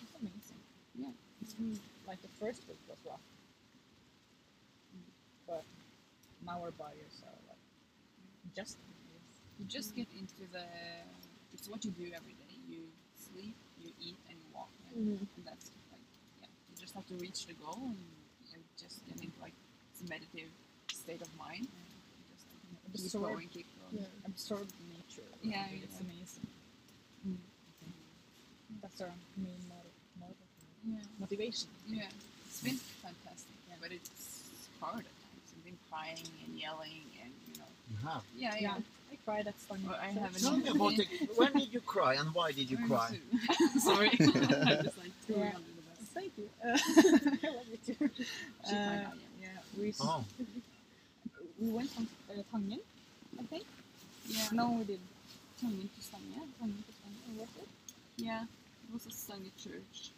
It's 0.02 0.14
amazing. 0.20 0.60
Yeah. 0.98 1.14
It's 1.42 1.54
like 2.08 2.20
the 2.22 2.28
first 2.40 2.60
week 2.68 2.78
was 2.88 2.98
rough. 3.06 3.20
But 5.46 5.64
now 6.44 6.58
our 6.64 6.72
bodies 6.72 7.22
are 7.22 7.38
like 7.48 7.62
just 8.56 8.76
You 9.60 9.66
just 9.68 9.94
get 9.94 10.08
into 10.18 10.50
the. 10.52 10.64
It's 11.54 11.68
what 11.68 11.84
you 11.84 11.92
do 11.92 12.04
every 12.18 12.32
day. 12.32 12.49
You 13.34 13.42
sleep, 13.42 13.54
you 13.82 13.90
eat, 14.00 14.16
and 14.28 14.36
you 14.38 14.48
walk. 14.54 14.68
And, 14.94 15.18
Mhm. 15.18 15.26
and 15.36 15.44
that's 15.46 15.70
like, 15.90 16.00
yeah. 16.40 16.48
You 16.70 16.76
just 16.80 16.94
have 16.94 17.06
to 17.08 17.14
reach 17.14 17.46
the 17.46 17.54
goal 17.54 17.78
and, 17.94 18.04
and 18.54 18.62
just 18.78 19.04
get 19.06 19.16
into 19.22 19.38
like 19.40 19.54
it's 19.92 20.02
a 20.02 20.08
meditative 20.08 20.50
state 20.92 21.22
of 21.22 21.30
mind. 21.38 21.66
And 21.66 21.86
you 21.86 22.24
just 22.34 22.46
like, 22.50 22.92
keep 22.92 23.04
Absorb. 23.06 23.32
going, 23.34 23.48
keep 23.48 23.66
going. 23.80 24.02
Yeah. 24.04 24.26
absorb 24.26 24.66
nature. 24.90 25.28
Yeah, 25.42 25.62
around 25.62 25.72
you. 25.72 25.82
it's 25.84 26.00
amazing. 26.00 26.46
Mm. 27.26 27.36
That's 28.82 29.00
our 29.00 29.12
main 29.36 29.60
motive, 29.68 29.96
motive, 30.18 30.50
Yeah. 30.86 31.04
motivation. 31.18 31.68
Yeah, 31.86 32.08
it's 32.46 32.62
been 32.62 32.76
fantastic, 32.76 33.54
yeah. 33.68 33.76
but 33.80 33.92
it's 33.92 34.42
hard 34.80 35.04
at 35.04 35.16
times. 35.22 35.46
I've 35.56 35.64
been 35.64 35.78
crying 35.90 36.26
and 36.46 36.58
yelling, 36.58 37.04
and 37.22 37.32
you 37.48 37.58
know, 37.60 37.68
You 37.90 37.96
have. 38.08 38.24
yeah, 38.36 38.56
yeah. 38.58 38.78
I 39.20 39.30
cried 39.30 39.46
at 39.46 39.60
Stang. 39.60 39.84
Well, 39.86 39.98
I 40.00 40.06
haven't- 40.06 40.40
Tell 40.42 40.56
me 40.56 40.68
about 40.68 40.98
it. 40.98 41.08
When 41.36 41.52
did 41.52 41.72
you 41.72 41.80
cry 41.80 42.14
and 42.14 42.34
why 42.34 42.52
did 42.52 42.70
you 42.70 42.78
I'm 42.78 42.88
cry? 42.88 43.18
Sorry, 43.78 44.08
I 44.12 44.16
just 44.16 44.98
like 44.98 45.12
threw 45.26 45.36
Yeah. 45.36 45.52
under 45.56 45.72
the 45.78 45.82
bus. 45.88 46.08
Thank 46.14 46.32
you. 46.38 46.48
Uh, 46.64 46.68
I 47.48 47.54
love 47.56 47.66
you 47.70 47.78
too. 47.94 48.04
Uh, 48.04 48.72
yeah. 48.72 49.10
yeah, 49.40 49.48
we 49.78 49.94
Oh, 50.00 50.24
we 51.60 51.68
went 51.70 51.90
from 51.90 52.08
uh, 52.30 52.42
Tangen, 52.52 52.80
I 53.38 53.42
think. 53.44 53.64
Yeah, 54.26 54.48
No, 54.52 54.70
we 54.72 54.84
did. 54.84 55.00
Tangen 55.62 55.88
to 55.94 56.00
Stange. 56.00 56.40
Tangen 56.60 56.82
to 56.86 56.92
Stange, 56.98 57.38
was 57.38 57.48
it? 57.62 57.68
Yeah, 58.16 58.44
it 58.44 58.92
was 58.94 59.06
a 59.06 59.10
Stange 59.10 59.50
church. 59.62 60.10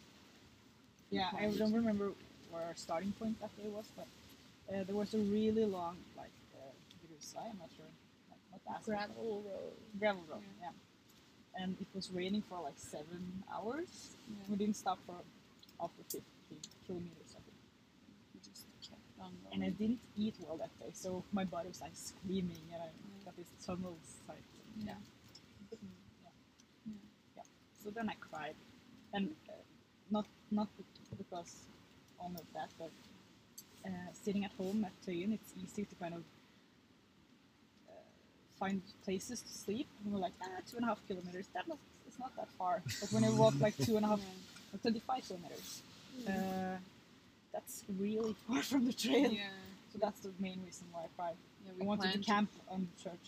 Yeah, 1.11 1.29
I 1.37 1.47
don't 1.51 1.73
remember 1.73 2.11
where 2.51 2.63
our 2.63 2.75
starting 2.75 3.11
point 3.13 3.39
that 3.41 3.55
day 3.57 3.69
was, 3.69 3.85
but 3.97 4.07
uh, 4.73 4.83
there 4.85 4.95
was 4.95 5.13
a 5.13 5.17
really 5.19 5.65
long 5.65 5.97
like 6.17 6.31
uh. 6.55 6.69
I'm 7.39 7.57
not 7.57 7.69
sure, 7.75 7.85
Gravel 8.85 9.43
road. 9.45 9.73
gravel 9.99 10.23
road. 10.29 10.41
Yeah. 10.61 10.69
and 11.55 11.77
it 11.79 11.87
was 11.93 12.09
raining 12.11 12.41
for 12.49 12.59
like 12.61 12.77
seven 12.77 13.43
hours. 13.53 14.15
Yeah. 14.29 14.43
We 14.49 14.55
didn't 14.57 14.75
stop 14.77 14.99
for 15.05 15.15
after 15.81 16.03
50 16.03 16.21
kilometers, 16.85 17.31
I 17.37 17.41
think. 17.45 17.59
We 18.33 18.39
just 18.41 18.65
kept 18.81 19.01
on 19.21 19.31
going. 19.43 19.53
And 19.53 19.63
I 19.63 19.69
didn't 19.69 19.99
eat 20.17 20.35
well 20.41 20.57
that 20.57 20.71
day, 20.79 20.91
so 20.93 21.23
my 21.31 21.43
body 21.45 21.69
was 21.69 21.81
like 21.81 21.95
screaming, 21.95 22.63
and 22.73 22.81
I 22.81 22.89
got 23.25 23.37
this 23.37 23.47
tunnel 23.65 23.95
sight. 24.27 24.37
Yeah. 24.79 24.85
Yeah. 24.85 24.95
Yeah. 25.71 26.29
Yeah. 26.87 26.93
Yeah. 27.37 27.43
So 27.83 27.89
then 27.91 28.09
I 28.09 28.15
cried, 28.19 28.55
and 29.13 29.29
uh, 29.49 29.53
not 30.09 30.25
not 30.51 30.67
because 31.17 31.65
only 32.19 32.39
of 32.41 32.47
that, 32.53 32.69
but 32.79 32.91
uh, 33.85 33.89
sitting 34.13 34.45
at 34.45 34.51
home 34.57 34.85
at 34.85 34.93
Tøyen, 35.05 35.33
it's 35.33 35.53
easy 35.61 35.85
to 35.85 35.95
kind 35.95 36.15
of 36.15 36.23
find 38.63 38.81
places 39.03 39.41
to 39.41 39.53
sleep. 39.65 39.87
And 40.03 40.13
we're 40.13 40.19
like, 40.27 40.33
ah, 40.41 40.61
two 40.69 40.77
and 40.77 40.85
a 40.85 40.89
half 40.91 41.01
kilometers. 41.07 41.47
That 41.53 41.67
not, 41.67 41.77
it's 42.07 42.19
not 42.19 42.35
that 42.37 42.49
far. 42.59 42.81
But 43.01 43.11
when 43.11 43.23
you 43.23 43.35
walk 43.43 43.55
like 43.59 43.75
two 43.77 43.95
and 43.97 44.05
a 44.05 44.09
half, 44.09 44.21
or 44.73 44.77
25 44.79 45.27
kilometers, 45.27 45.81
uh, 46.27 46.77
that's 47.53 47.83
really 47.99 48.35
far 48.47 48.61
from 48.61 48.85
the 48.85 48.93
trail. 48.93 49.31
Yeah. 49.31 49.43
So 49.91 49.99
that's 50.01 50.21
the 50.21 50.31
main 50.39 50.59
reason 50.65 50.85
why 50.93 51.01
I 51.07 51.09
cried. 51.17 51.39
Yeah, 51.65 51.71
I 51.73 51.79
we 51.79 51.85
wanted 51.85 52.13
to 52.13 52.19
camp 52.19 52.49
on 52.69 52.87
the 52.89 53.03
church. 53.03 53.27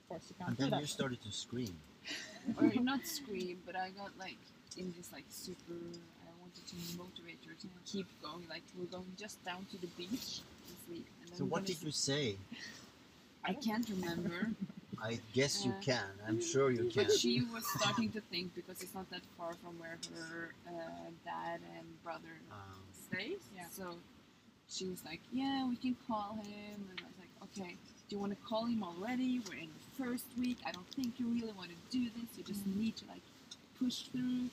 Of 0.00 0.08
course, 0.08 0.24
you 0.30 0.36
can't 0.38 0.48
and 0.50 0.56
do 0.58 0.62
then 0.64 0.70
that. 0.70 0.80
you 0.80 0.86
started 0.86 1.20
to 1.22 1.32
scream. 1.32 1.74
or 2.58 2.72
not 2.92 3.06
scream, 3.06 3.58
but 3.66 3.76
I 3.76 3.90
got 3.90 4.12
like 4.18 4.42
in 4.76 4.92
this 4.96 5.08
like 5.12 5.28
super. 5.30 5.78
I 6.28 6.32
wanted 6.42 6.64
to 6.72 6.76
motivate 7.02 7.40
her 7.48 7.54
to 7.62 7.68
keep 7.90 8.08
going. 8.22 8.44
Like 8.48 8.62
we're 8.76 8.92
going 8.96 9.12
just 9.24 9.36
down 9.44 9.66
to 9.72 9.76
the 9.84 9.90
beach 9.98 10.28
to 10.66 10.72
sleep. 10.86 11.06
And 11.20 11.28
then 11.30 11.38
So 11.38 11.44
what 11.44 11.62
gonna 11.62 11.66
did 11.66 11.82
you 11.82 11.90
say? 11.90 12.36
I 13.44 13.54
can't 13.54 13.88
remember, 13.88 14.50
I 15.02 15.18
guess 15.32 15.64
you 15.64 15.72
Uh, 15.72 15.80
can. 15.80 16.04
I'm 16.26 16.40
sure 16.42 16.70
you 16.70 16.90
can. 16.90 17.04
but 17.06 17.12
she 17.12 17.40
was 17.42 17.64
starting 17.78 18.10
to 18.12 18.20
think 18.20 18.54
because 18.54 18.82
it's 18.82 18.94
not 18.94 19.08
that 19.10 19.22
far 19.38 19.54
from 19.54 19.78
where 19.78 19.98
her 20.14 20.54
uh, 20.68 20.70
dad 21.24 21.60
and 21.76 21.86
brother 22.04 22.34
Um, 22.52 22.58
stays. 23.08 23.40
Yeah. 23.56 23.68
So 23.70 23.96
she 24.68 24.84
was 24.86 25.02
like, 25.04 25.20
"Yeah, 25.32 25.66
we 25.66 25.76
can 25.76 25.96
call 26.06 26.38
him." 26.44 26.76
And 26.90 27.00
I 27.00 27.04
was 27.04 27.18
like, 27.18 27.32
"Okay, 27.48 27.76
do 28.08 28.16
you 28.16 28.18
want 28.20 28.32
to 28.38 28.40
call 28.46 28.66
him 28.66 28.82
already? 28.84 29.40
We're 29.48 29.54
in 29.66 29.70
the 29.78 30.04
first 30.04 30.26
week. 30.38 30.58
I 30.66 30.70
don't 30.72 30.86
think 30.94 31.18
you 31.18 31.26
really 31.28 31.52
want 31.52 31.70
to 31.70 31.76
do 31.90 32.04
this. 32.16 32.36
You 32.36 32.44
just 32.44 32.66
need 32.66 32.96
to 32.98 33.04
like 33.06 33.22
push 33.78 34.02
through." 34.12 34.50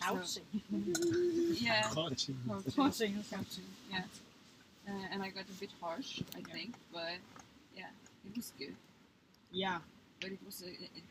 Couching. 0.00 0.44
Yeah. 1.66 1.82
Coaching. 1.90 2.36
Coaching. 2.46 2.72
Couching. 2.76 3.24
Coaching, 3.32 3.64
Yeah. 3.90 4.02
Uh, 4.88 4.92
and 5.10 5.22
I 5.22 5.30
got 5.30 5.44
a 5.48 5.52
bit 5.58 5.70
harsh, 5.80 6.20
I 6.34 6.40
Yeah. 6.40 6.52
think, 6.54 6.74
but 6.92 7.00
yeah, 7.10 7.35
it 8.26 8.36
was 8.36 8.52
good. 8.58 8.74
Yeah. 9.52 9.78
But 10.20 10.30
it 10.32 10.38
was 10.44 10.62
a, 10.62 10.66
a, 10.68 10.88
a 11.00 11.02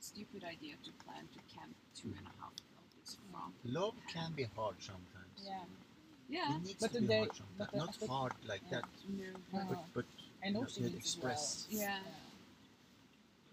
stupid 0.00 0.44
idea 0.44 0.74
to 0.84 0.90
plan 1.04 1.24
to 1.34 1.38
camp 1.54 1.74
two 1.94 2.08
and 2.18 2.26
a 2.26 2.34
half 2.40 2.52
kilometers 2.60 3.16
from. 3.30 3.52
love 3.64 3.94
can 4.12 4.32
be 4.32 4.46
hard 4.56 4.76
sometimes. 4.80 5.36
Yeah. 5.44 5.64
Yeah. 6.28 6.56
It 6.56 6.62
needs 6.62 6.80
But 6.80 6.88
to 6.88 6.94
the 6.94 7.00
be 7.02 7.06
day- 7.08 7.18
hard 7.18 7.36
sometimes. 7.36 7.58
but 7.58 7.74
Not 7.74 7.96
but- 8.00 8.08
hard 8.08 8.32
like 8.46 8.62
Yeah. 8.70 8.80
that, 8.80 8.84
No, 9.52 9.60
Uh, 9.60 9.64
but 9.70 9.84
but 9.94 10.04
I 10.44 10.50
know 10.50 10.62
you 10.62 10.68
she 10.68 10.74
can 10.80 10.84
needs 10.92 10.96
as 10.96 11.00
express. 11.14 11.66
well. 11.72 11.80
Yeah. 11.80 12.00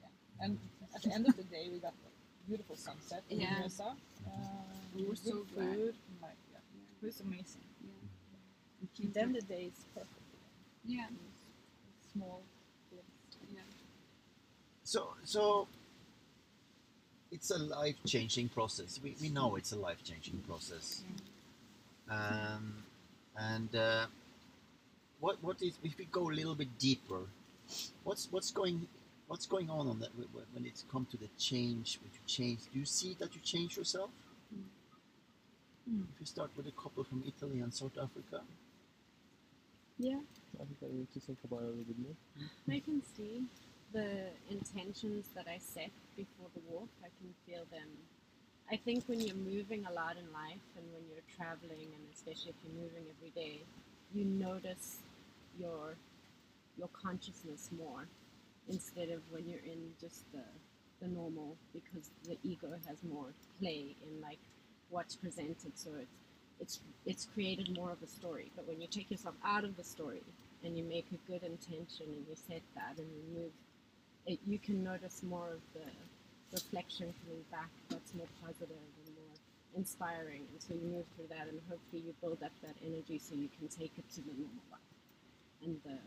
Yeah. 0.01 0.45
And 0.45 0.59
at 0.95 1.01
the 1.01 1.11
end 1.13 1.27
of 1.27 1.35
the 1.35 1.43
day, 1.43 1.69
we 1.71 1.79
got 1.79 1.93
a 1.93 2.47
beautiful 2.47 2.75
sunset 2.75 3.23
in 3.29 3.41
Yeah. 3.41 3.55
Mjøsa. 3.61 3.89
Uh, 3.91 4.63
We 4.95 5.03
were 5.03 5.09
good 5.09 5.17
so 5.17 5.43
glad. 5.53 5.75
food. 5.75 5.95
Like, 6.21 6.37
yeah, 6.53 6.59
it 7.01 7.05
was 7.05 7.19
amazing. 7.21 7.65
yeah. 7.83 7.91
We 8.97 9.05
And 9.05 9.13
then 9.13 9.33
the 9.33 9.41
day 9.41 9.65
is 9.73 9.83
perfect. 9.93 10.25
yeah, 10.85 11.07
Small 12.13 12.39
glimpse. 12.39 12.45
yeah. 12.45 12.56
So 14.87 15.01
so 15.25 15.67
it's 17.31 17.51
a 17.51 17.57
life 17.57 17.97
changing 18.05 18.49
process. 18.49 18.99
We, 19.03 19.15
we 19.21 19.29
know 19.29 19.57
it's 19.57 19.73
a 19.73 19.75
life 19.75 20.01
changing 20.03 20.39
process. 20.47 21.03
Um, 22.09 22.83
and 23.37 23.75
uh, 23.75 24.05
what 25.19 25.43
what 25.43 25.61
is 25.61 25.77
if 25.83 25.97
we 25.97 26.05
go 26.05 26.29
a 26.29 26.35
little 26.39 26.55
bit 26.55 26.69
deeper? 26.79 27.21
What's 28.05 28.29
what's 28.31 28.51
going 28.51 28.87
what's 29.27 29.45
going 29.45 29.69
on 29.69 29.87
on 29.87 29.99
that 29.99 30.11
wh- 30.17 30.31
wh- 30.33 30.55
when 30.55 30.65
it's 30.65 30.85
come 30.91 31.05
to 31.11 31.17
the 31.17 31.29
change? 31.37 31.99
When 32.01 32.11
you 32.13 32.21
change, 32.25 32.59
do 32.71 32.79
you 32.79 32.85
see 32.85 33.15
that 33.19 33.35
you 33.35 33.41
change 33.41 33.75
yourself? 33.77 34.11
Mm. 35.89 36.03
If 36.13 36.19
you 36.21 36.25
start 36.25 36.51
with 36.55 36.67
a 36.67 36.71
couple 36.71 37.03
from 37.03 37.23
Italy 37.27 37.59
and 37.61 37.73
South 37.73 37.97
Africa, 37.97 38.41
Yeah, 39.99 40.19
I 40.61 40.63
think 40.65 40.77
I 40.83 40.95
need 40.95 41.11
to 41.13 41.19
think 41.19 41.39
about 41.43 41.61
it 41.61 41.65
a 41.65 41.67
little 41.69 41.83
bit 41.83 41.99
more. 41.99 42.15
I 42.75 42.79
can 42.79 43.01
see 43.15 43.43
the 43.93 44.29
intentions 44.49 45.27
that 45.35 45.45
I 45.47 45.57
set 45.59 45.91
before 46.15 46.47
the 46.53 46.61
walk. 46.69 46.89
I 47.03 47.09
can 47.19 47.33
feel 47.45 47.65
them. 47.71 47.87
I 48.69 48.75
think 48.75 49.05
when 49.07 49.21
you're 49.21 49.35
moving 49.35 49.85
a 49.85 49.93
lot 49.93 50.17
in 50.17 50.31
life 50.33 50.65
and 50.75 50.85
when 50.93 51.03
you're 51.09 51.23
traveling, 51.37 51.87
and 51.87 52.03
especially 52.13 52.51
if 52.51 52.55
you're 52.63 52.83
moving 52.83 53.05
every 53.17 53.31
day, 53.31 53.61
you 54.13 54.25
notice 54.25 54.97
your 55.59 55.95
your 56.77 56.89
consciousness 56.93 57.69
more 57.77 58.07
instead 58.69 59.09
of 59.09 59.21
when 59.31 59.47
you're 59.49 59.65
in 59.65 59.93
just 59.99 60.31
the 60.31 60.43
the 61.01 61.07
normal 61.07 61.55
because 61.73 62.09
the 62.27 62.37
ego 62.43 62.67
has 62.87 62.97
more 63.03 63.27
play 63.59 63.95
in 64.03 64.21
like 64.21 64.39
what's 64.89 65.15
presented. 65.15 65.71
So 65.75 65.91
it's 65.99 66.11
it's 66.59 66.79
it's 67.05 67.27
created 67.33 67.75
more 67.75 67.91
of 67.91 68.01
a 68.03 68.07
story. 68.07 68.51
But 68.55 68.67
when 68.67 68.81
you 68.81 68.87
take 68.87 69.11
yourself 69.11 69.35
out 69.45 69.63
of 69.63 69.77
the 69.77 69.83
story 69.83 70.23
and 70.63 70.77
you 70.77 70.83
make 70.83 71.05
a 71.13 71.31
good 71.31 71.43
intention 71.43 72.07
and 72.07 72.25
you 72.27 72.35
set 72.35 72.61
that 72.75 72.97
and 72.97 73.07
you 73.07 73.41
move, 73.41 73.51
it, 74.27 74.39
you 74.45 74.59
can 74.59 74.83
notice 74.83 75.23
more 75.23 75.49
of 75.53 75.61
the 75.73 75.87
reflection 76.53 77.13
coming 77.23 77.43
back 77.51 77.69
that's 77.89 78.13
more 78.13 78.27
positive 78.43 78.69
and 79.05 79.15
more 79.15 79.35
inspiring 79.75 80.43
until 80.53 80.77
you 80.77 80.95
move 80.95 81.05
through 81.15 81.27
that, 81.29 81.47
and 81.47 81.59
hopefully 81.69 82.03
you 82.05 82.13
build 82.21 82.43
up 82.43 82.51
that 82.63 82.75
energy 82.85 83.19
so 83.19 83.35
you 83.35 83.49
can 83.57 83.67
take 83.69 83.91
it 83.97 84.09
to 84.13 84.21
the 84.21 84.33
normal 84.33 84.65
life 84.71 84.93
and 85.63 85.77
the 85.85 85.97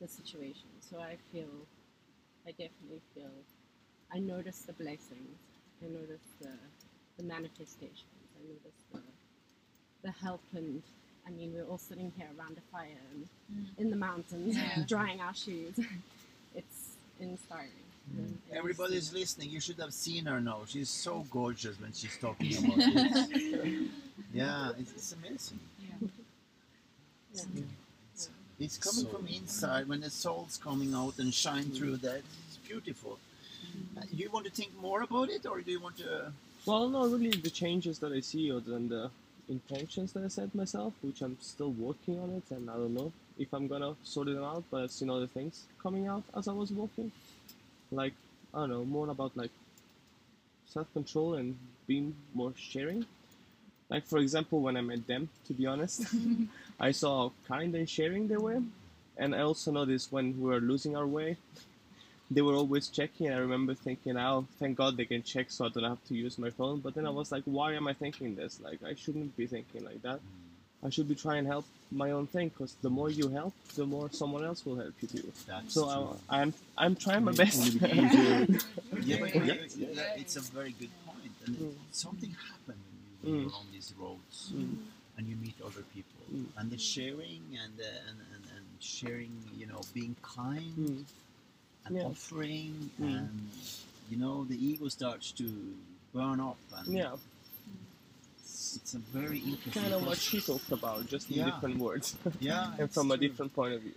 the 0.00 0.08
situation. 0.08 0.68
So 0.80 0.98
I 0.98 1.16
feel, 1.32 1.48
I 2.46 2.50
definitely 2.50 3.00
feel, 3.14 3.30
I 4.12 4.18
notice 4.18 4.58
the 4.66 4.72
blessings. 4.72 5.38
I 5.82 5.88
notice 5.88 6.26
the 6.40 6.50
the 7.18 7.24
manifestations. 7.24 8.20
I 8.38 8.48
notice 8.48 8.80
the 8.92 9.00
the 10.02 10.12
help 10.24 10.40
and. 10.54 10.82
I 11.26 11.30
mean, 11.30 11.54
we're 11.54 11.64
all 11.64 11.78
sitting 11.78 12.12
here 12.18 12.28
around 12.38 12.58
a 12.58 12.60
fire 12.70 13.00
and 13.14 13.26
mm. 13.50 13.78
in 13.78 13.88
the 13.88 13.96
mountains, 13.96 14.56
Yeah. 14.58 14.84
drying 14.86 15.22
our 15.22 15.34
shoes. 15.34 15.80
it's 16.54 16.83
inspiring. 17.20 17.70
Mm-hmm. 18.10 18.24
And 18.24 18.38
every 18.50 18.72
Everybody's 18.72 19.12
listening. 19.12 19.50
You 19.50 19.60
should 19.60 19.78
have 19.78 19.92
seen 19.92 20.26
her 20.26 20.40
now. 20.40 20.60
She's 20.66 20.90
so 20.90 21.24
gorgeous 21.30 21.80
when 21.80 21.92
she's 21.92 22.16
talking 22.18 22.56
about 22.56 22.76
this. 22.94 23.88
yeah, 24.32 24.70
it's, 24.78 24.92
it's 24.92 25.12
amazing. 25.12 25.60
Yeah. 25.80 26.08
It's 28.60 28.78
coming 28.78 29.10
from 29.10 29.26
inside 29.26 29.88
when 29.88 30.00
the 30.00 30.10
soul's 30.10 30.60
coming 30.62 30.94
out 30.94 31.18
and 31.18 31.34
shine 31.34 31.64
mm-hmm. 31.64 31.74
through 31.74 31.96
that. 31.98 32.22
It's 32.48 32.56
beautiful. 32.66 33.18
Mm-hmm. 33.66 33.98
Uh, 33.98 34.02
you 34.12 34.30
want 34.30 34.46
to 34.46 34.52
think 34.52 34.70
more 34.80 35.02
about 35.02 35.30
it, 35.30 35.46
or 35.46 35.60
do 35.60 35.70
you 35.70 35.80
want 35.80 35.98
to? 35.98 36.32
Well, 36.66 36.88
not 36.88 37.10
really 37.10 37.30
the 37.30 37.50
changes 37.50 37.98
that 37.98 38.12
I 38.12 38.20
see 38.20 38.50
other 38.52 38.70
than 38.70 38.88
the 38.88 39.10
intentions 39.48 40.12
that 40.12 40.24
I 40.24 40.28
set 40.28 40.54
myself, 40.54 40.92
which 41.02 41.20
I'm 41.22 41.36
still 41.40 41.70
working 41.72 42.18
on 42.18 42.30
it, 42.30 42.54
and 42.54 42.70
I 42.70 42.74
don't 42.74 42.94
know 42.94 43.12
if 43.38 43.52
I'm 43.52 43.68
gonna 43.68 43.94
sort 44.02 44.28
it 44.28 44.38
out. 44.38 44.64
But 44.70 44.84
I've 44.84 44.90
seen 44.90 45.10
other 45.10 45.26
things 45.26 45.64
coming 45.82 46.06
out 46.06 46.22
as 46.36 46.48
I 46.48 46.52
was 46.52 46.70
walking, 46.70 47.12
like 47.90 48.14
I 48.52 48.60
don't 48.60 48.70
know, 48.70 48.84
more 48.84 49.08
about 49.08 49.36
like 49.36 49.50
self-control 50.66 51.34
and 51.34 51.56
being 51.86 52.14
more 52.34 52.52
sharing. 52.56 53.06
Like 53.88 54.06
for 54.06 54.18
example, 54.18 54.60
when 54.60 54.76
I 54.76 54.80
met 54.80 55.06
them, 55.06 55.28
to 55.46 55.52
be 55.52 55.66
honest, 55.66 56.04
I 56.80 56.90
saw 56.92 57.28
how 57.28 57.32
kind 57.46 57.74
and 57.74 57.88
sharing 57.88 58.28
they 58.28 58.36
were, 58.36 58.62
and 59.16 59.34
I 59.34 59.40
also 59.40 59.70
noticed 59.70 60.10
when 60.10 60.40
we 60.40 60.48
were 60.50 60.60
losing 60.60 60.96
our 60.96 61.06
way, 61.06 61.36
they 62.34 62.42
were 62.42 62.54
always 62.54 62.88
checking. 62.88 63.30
I 63.30 63.38
remember 63.38 63.74
thinking, 63.74 64.16
"Oh, 64.16 64.46
thank 64.58 64.76
God 64.76 64.96
they 64.96 65.04
can 65.12 65.22
check, 65.22 65.46
so 65.50 65.66
I 65.66 65.68
don't 65.70 65.84
have 65.84 66.04
to 66.08 66.14
use 66.14 66.36
my 66.38 66.50
phone." 66.50 66.80
But 66.80 66.94
then 66.94 67.06
I 67.06 67.10
was 67.10 67.30
like, 67.32 67.44
"Why 67.44 67.68
am 67.74 67.86
I 67.88 67.94
thinking 67.94 68.34
this? 68.34 68.60
Like, 68.60 68.80
I 68.82 68.94
shouldn't 68.94 69.36
be 69.36 69.46
thinking 69.46 69.84
like 69.84 70.02
that. 70.02 70.20
I 70.86 70.90
should 70.90 71.08
be 71.08 71.14
trying 71.14 71.44
to 71.44 71.50
help 71.50 71.66
my 71.90 72.10
own 72.10 72.26
thing, 72.34 72.48
because 72.50 72.74
the 72.82 72.90
more 72.98 73.10
you 73.10 73.28
help, 73.28 73.54
the 73.76 73.86
more 73.86 74.10
someone 74.20 74.44
else 74.44 74.60
will 74.66 74.76
help 74.84 74.94
you 75.02 75.08
too." 75.08 75.32
That's 75.46 75.72
So 75.72 75.82
true. 75.84 76.20
I, 76.28 76.40
I'm 76.40 76.50
I'm 76.84 76.94
trying 77.04 77.24
my 77.24 77.32
best. 77.32 77.60
yeah, 79.08 79.16
but, 79.20 79.30
yeah, 79.46 79.54
Yeah. 79.76 80.20
it's 80.22 80.36
a 80.36 80.44
very 80.58 80.72
good 80.80 80.94
point. 81.06 81.32
And 81.46 81.54
Mm. 81.56 81.72
something 82.04 82.32
happened 82.50 82.84
when 83.22 83.34
you 83.34 83.40
Mm. 83.40 83.44
were 83.50 83.56
on 83.62 83.66
these 83.76 83.90
roads 84.02 84.36
Mm. 84.54 84.76
and 85.16 85.22
you 85.30 85.36
meet 85.46 85.56
other 85.68 85.84
people, 85.96 86.24
Mm. 86.32 86.48
and 86.58 86.66
the 86.74 86.78
sharing 86.78 87.42
and, 87.62 87.74
uh, 87.80 88.08
and, 88.08 88.18
and 88.34 88.44
and 88.56 88.66
sharing, 88.80 89.32
you 89.60 89.66
know, 89.70 89.80
being 89.98 90.14
kind 90.22 90.76
Mm. 90.78 91.04
Yeah. 91.90 92.02
offering, 92.04 92.90
Mm. 93.00 93.18
and 93.18 93.50
you 94.10 94.16
know, 94.16 94.44
the 94.44 94.56
ego 94.56 94.88
starts 94.88 95.32
to 95.32 95.44
burn 96.14 96.40
up, 96.40 96.56
and 96.78 96.86
Yeah, 96.94 97.16
it's, 98.38 98.76
it's 98.76 98.94
a 98.94 98.98
very 98.98 99.38
interesting. 99.38 99.82
kind 99.82 99.94
of 99.94 100.06
what 100.06 100.18
she 100.18 100.40
talked 100.40 100.70
about, 100.72 101.06
just 101.08 101.28
in 101.30 101.36
Yeah. 101.36 101.50
different 101.50 101.78
words 101.78 102.16
Yeah, 102.40 102.72
and 102.78 102.90
from 102.90 103.10
a 103.10 103.16
different 103.16 103.54
point 103.54 103.74
of 103.74 103.82
view. 103.82 103.94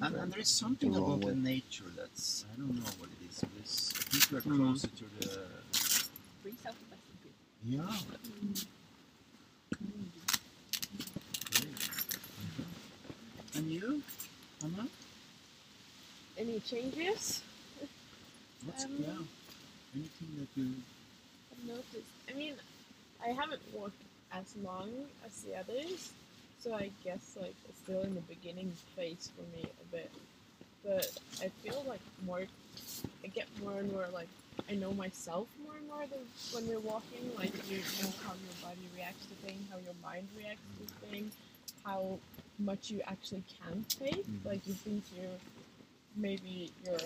And, 0.00 0.14
and 0.14 0.30
there 0.32 0.40
is 0.40 0.48
something 0.48 0.92
The 0.92 1.00
wrong 1.00 1.14
about 1.22 1.30
the 1.30 1.36
nature 1.36 1.84
that's 1.96 2.44
I 2.52 2.56
don't 2.56 2.76
know 2.76 2.90
what 3.00 3.08
it 3.08 3.30
is. 3.30 3.40
But 3.40 3.50
it's, 3.60 3.92
I 3.98 4.02
think 4.10 4.30
we're 4.46 4.52
Mm. 4.52 4.56
closer 4.66 4.88
to 4.88 5.04
the 5.18 5.30
Brings 6.42 6.66
out 6.66 6.74
the 6.78 6.86
best 6.92 7.02
in 7.10 7.16
people. 7.24 7.40
yeah. 7.64 7.98
Great. 11.50 11.90
And 13.56 13.70
you, 13.70 14.02
Anna? 14.62 14.86
Any 16.38 16.60
changes? 16.60 17.42
What's 18.64 18.84
Um, 18.84 18.90
yeah? 18.98 19.08
Anything 19.94 20.28
that 20.38 20.48
you 20.54 20.74
I've 21.52 21.64
noticed. 21.64 22.10
I 22.28 22.32
mean, 22.34 22.54
I 23.24 23.28
haven't 23.28 23.62
walked 23.72 24.00
as 24.32 24.54
long 24.62 24.90
as 25.24 25.42
the 25.42 25.56
others, 25.56 26.12
so 26.60 26.74
I 26.74 26.90
guess 27.02 27.36
like 27.40 27.54
it's 27.68 27.78
still 27.78 28.02
in 28.02 28.14
the 28.14 28.20
beginning 28.22 28.72
phase 28.94 29.30
for 29.34 29.42
me 29.56 29.64
a 29.64 29.84
bit. 29.96 30.10
But 30.84 31.10
I 31.40 31.48
feel 31.62 31.84
like 31.88 32.00
more, 32.26 32.42
I 33.24 33.28
get 33.28 33.46
more 33.62 33.78
and 33.78 33.90
more 33.92 34.06
like 34.12 34.28
I 34.70 34.74
know 34.74 34.92
myself 34.92 35.48
more 35.64 35.76
and 35.76 35.88
more 35.88 36.06
than 36.06 36.20
when 36.52 36.66
you're 36.68 36.80
walking. 36.80 37.30
Like 37.38 37.54
you 37.70 37.78
know 37.78 38.12
how 38.24 38.32
your 38.44 38.56
body 38.62 38.84
reacts 38.94 39.24
to 39.26 39.34
things, 39.46 39.62
how 39.70 39.78
your 39.78 39.94
mind 40.02 40.28
reacts 40.36 40.60
to 40.80 41.06
things, 41.06 41.32
how 41.84 42.18
much 42.58 42.90
you 42.90 43.00
actually 43.06 43.44
can 43.62 43.84
take. 43.88 44.26
Mhm. 44.26 44.44
Like 44.44 44.66
you've 44.66 44.84
been 44.84 45.00
through. 45.00 45.38
Maybe 46.16 46.72
you're 46.84 46.96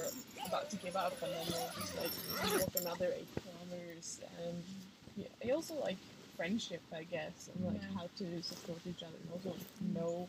about 0.46 0.70
to 0.70 0.76
give 0.76 0.96
up, 0.96 1.20
and 1.22 1.32
then 1.32 1.46
you're 1.46 1.72
just 1.80 1.96
like 1.96 2.60
walk 2.60 2.74
another 2.80 3.12
eight 3.16 3.28
kilometers. 3.42 4.20
And 4.44 4.62
yeah, 5.16 5.26
I 5.44 5.50
also 5.50 5.74
like 5.80 5.96
friendship, 6.36 6.80
I 6.94 7.02
guess, 7.04 7.50
and 7.54 7.66
like 7.66 7.82
Yeah. 7.82 7.98
how 7.98 8.08
to 8.18 8.42
support 8.42 8.78
each 8.86 9.02
other, 9.02 9.16
and 9.22 9.30
also 9.32 9.56
know 9.94 10.28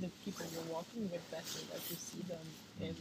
the 0.00 0.08
people 0.24 0.44
you're 0.52 0.72
walking 0.74 1.10
with 1.10 1.24
better. 1.30 1.60
Like 1.72 1.88
you 1.90 1.96
see 1.96 2.22
them 2.28 2.46
in 2.80 2.94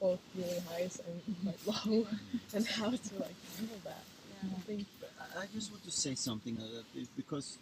both 0.00 0.20
really 0.34 0.58
highs 0.70 1.00
and 1.06 1.20
mm-hmm. 1.22 1.50
quite 1.50 1.86
low, 1.86 2.06
and 2.54 2.66
how 2.66 2.90
to 2.90 3.14
like 3.20 3.36
handle 3.58 3.80
that. 3.84 4.04
I 4.42 4.60
think 4.66 4.86
I- 5.20 5.42
I 5.42 5.46
just 5.54 5.70
want 5.70 5.84
to 5.84 5.90
say 5.92 6.14
something 6.14 6.56
that 6.56 6.84
is 7.00 7.08
because 7.16 7.58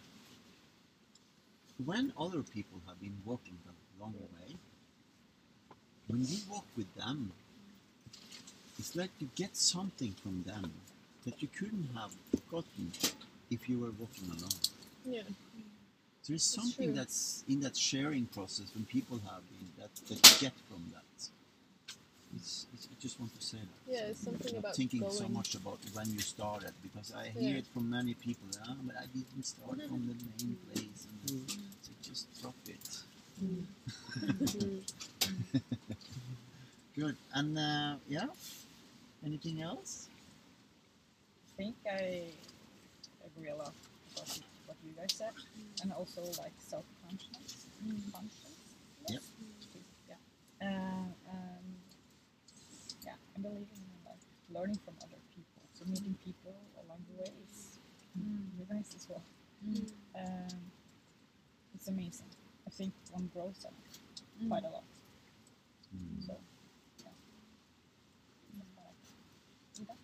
when 1.85 2.11
other 2.17 2.41
people 2.43 2.81
have 2.87 2.99
been 2.99 3.17
walking 3.25 3.57
the 3.65 3.73
long 4.01 4.13
way, 4.13 4.50
when 6.11 6.25
you 6.25 6.37
walk 6.49 6.65
with 6.75 6.93
them, 6.95 7.31
it's 8.79 8.95
like 8.95 9.11
you 9.19 9.29
get 9.35 9.55
something 9.55 10.13
from 10.23 10.43
them 10.45 10.71
that 11.25 11.41
you 11.41 11.47
couldn't 11.57 11.89
have 11.95 12.11
gotten 12.49 12.91
if 13.49 13.69
you 13.69 13.79
were 13.79 13.91
walking 13.99 14.27
alone. 14.37 14.59
yeah, 15.05 15.21
There 16.27 16.35
is 16.35 16.43
something 16.43 16.87
true. 16.89 16.95
that's 16.95 17.43
in 17.47 17.59
that 17.61 17.77
sharing 17.77 18.25
process 18.25 18.67
when 18.75 18.85
people 18.85 19.19
have 19.29 19.43
been 19.51 19.67
that, 19.79 19.93
that 20.07 20.19
you 20.31 20.37
get 20.47 20.53
from 20.69 20.83
that. 20.93 21.03
It's, 22.35 22.65
it's, 22.73 22.87
I 22.91 22.95
just 23.01 23.19
want 23.19 23.37
to 23.37 23.45
say 23.45 23.57
that. 23.57 23.91
yeah. 23.93 24.05
It's 24.11 24.19
something 24.23 24.53
not 24.53 24.59
about 24.59 24.75
thinking 24.75 25.01
going. 25.01 25.11
so 25.11 25.27
much 25.27 25.55
about 25.55 25.79
when 25.93 26.09
you 26.11 26.19
started 26.19 26.71
because 26.81 27.13
I 27.13 27.27
hear 27.27 27.53
Yeah. 27.53 27.59
it 27.59 27.65
from 27.73 27.89
many 27.89 28.13
people. 28.13 28.47
Ah, 28.67 28.75
but 28.83 28.95
I 28.97 29.05
didn't 29.13 29.43
start 29.45 29.77
from 29.89 30.01
the 30.07 30.15
main 30.15 30.55
place, 30.65 31.01
and 31.09 31.19
Mm. 31.29 31.49
so 31.83 31.91
just 32.01 32.41
drop 32.41 32.55
it. 32.67 32.85
Mm. 33.41 33.65
Good. 36.95 37.15
And 37.33 37.57
uh, 37.57 37.95
yeah, 38.07 38.27
anything 39.25 39.61
else? 39.61 40.09
I 41.47 41.57
think 41.57 41.75
I 41.89 42.23
agree 43.25 43.49
a 43.49 43.55
lot 43.55 43.73
about 44.13 44.39
what 44.67 44.77
you 44.85 44.91
guys 44.97 45.13
said, 45.13 45.33
and 45.81 45.91
also 45.93 46.21
like 46.41 46.53
self 46.59 46.85
consciousness. 47.01 47.65
Consciousness. 48.13 48.57
Yep. 49.09 49.21
Yeah. 50.09 50.15
Uh, 50.61 51.09
um, 51.31 51.65
yeah, 53.05 53.17
I 53.35 53.39
believe 53.41 53.67
in 53.73 53.81
like 54.05 54.21
learning 54.53 54.79
from 54.85 54.93
other 55.01 55.17
people. 55.33 55.63
So 55.73 55.85
meeting 55.85 56.15
people 56.23 56.53
along 56.85 56.99
the 57.09 57.23
way 57.23 57.31
is 57.49 57.79
really 58.15 58.79
nice 58.79 58.93
as 58.95 59.07
well. 59.09 59.23
Um, 60.15 60.59
it's 61.73 61.87
amazing. 61.87 62.27
I 62.71 62.73
think 62.73 62.93
one 63.11 63.29
grows 63.35 63.65
on 63.67 63.73
it 63.83 64.47
quite 64.47 64.63
a 64.63 64.69
lot. 64.71 64.83
Mm. 65.93 66.25
So, 66.25 66.33
yeah. 67.03 67.11
That's 68.79 69.11
I 69.75 69.83
think. 69.83 69.99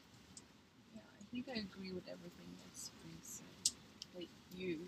Yeah, 0.94 1.02
I 1.02 1.24
think 1.32 1.46
I 1.48 1.60
agree 1.64 1.92
with 1.96 2.04
everything 2.12 2.50
that 2.62 2.76
Spring 2.78 3.18
said. 3.24 3.74
Like 4.16 4.28
you, 4.54 4.80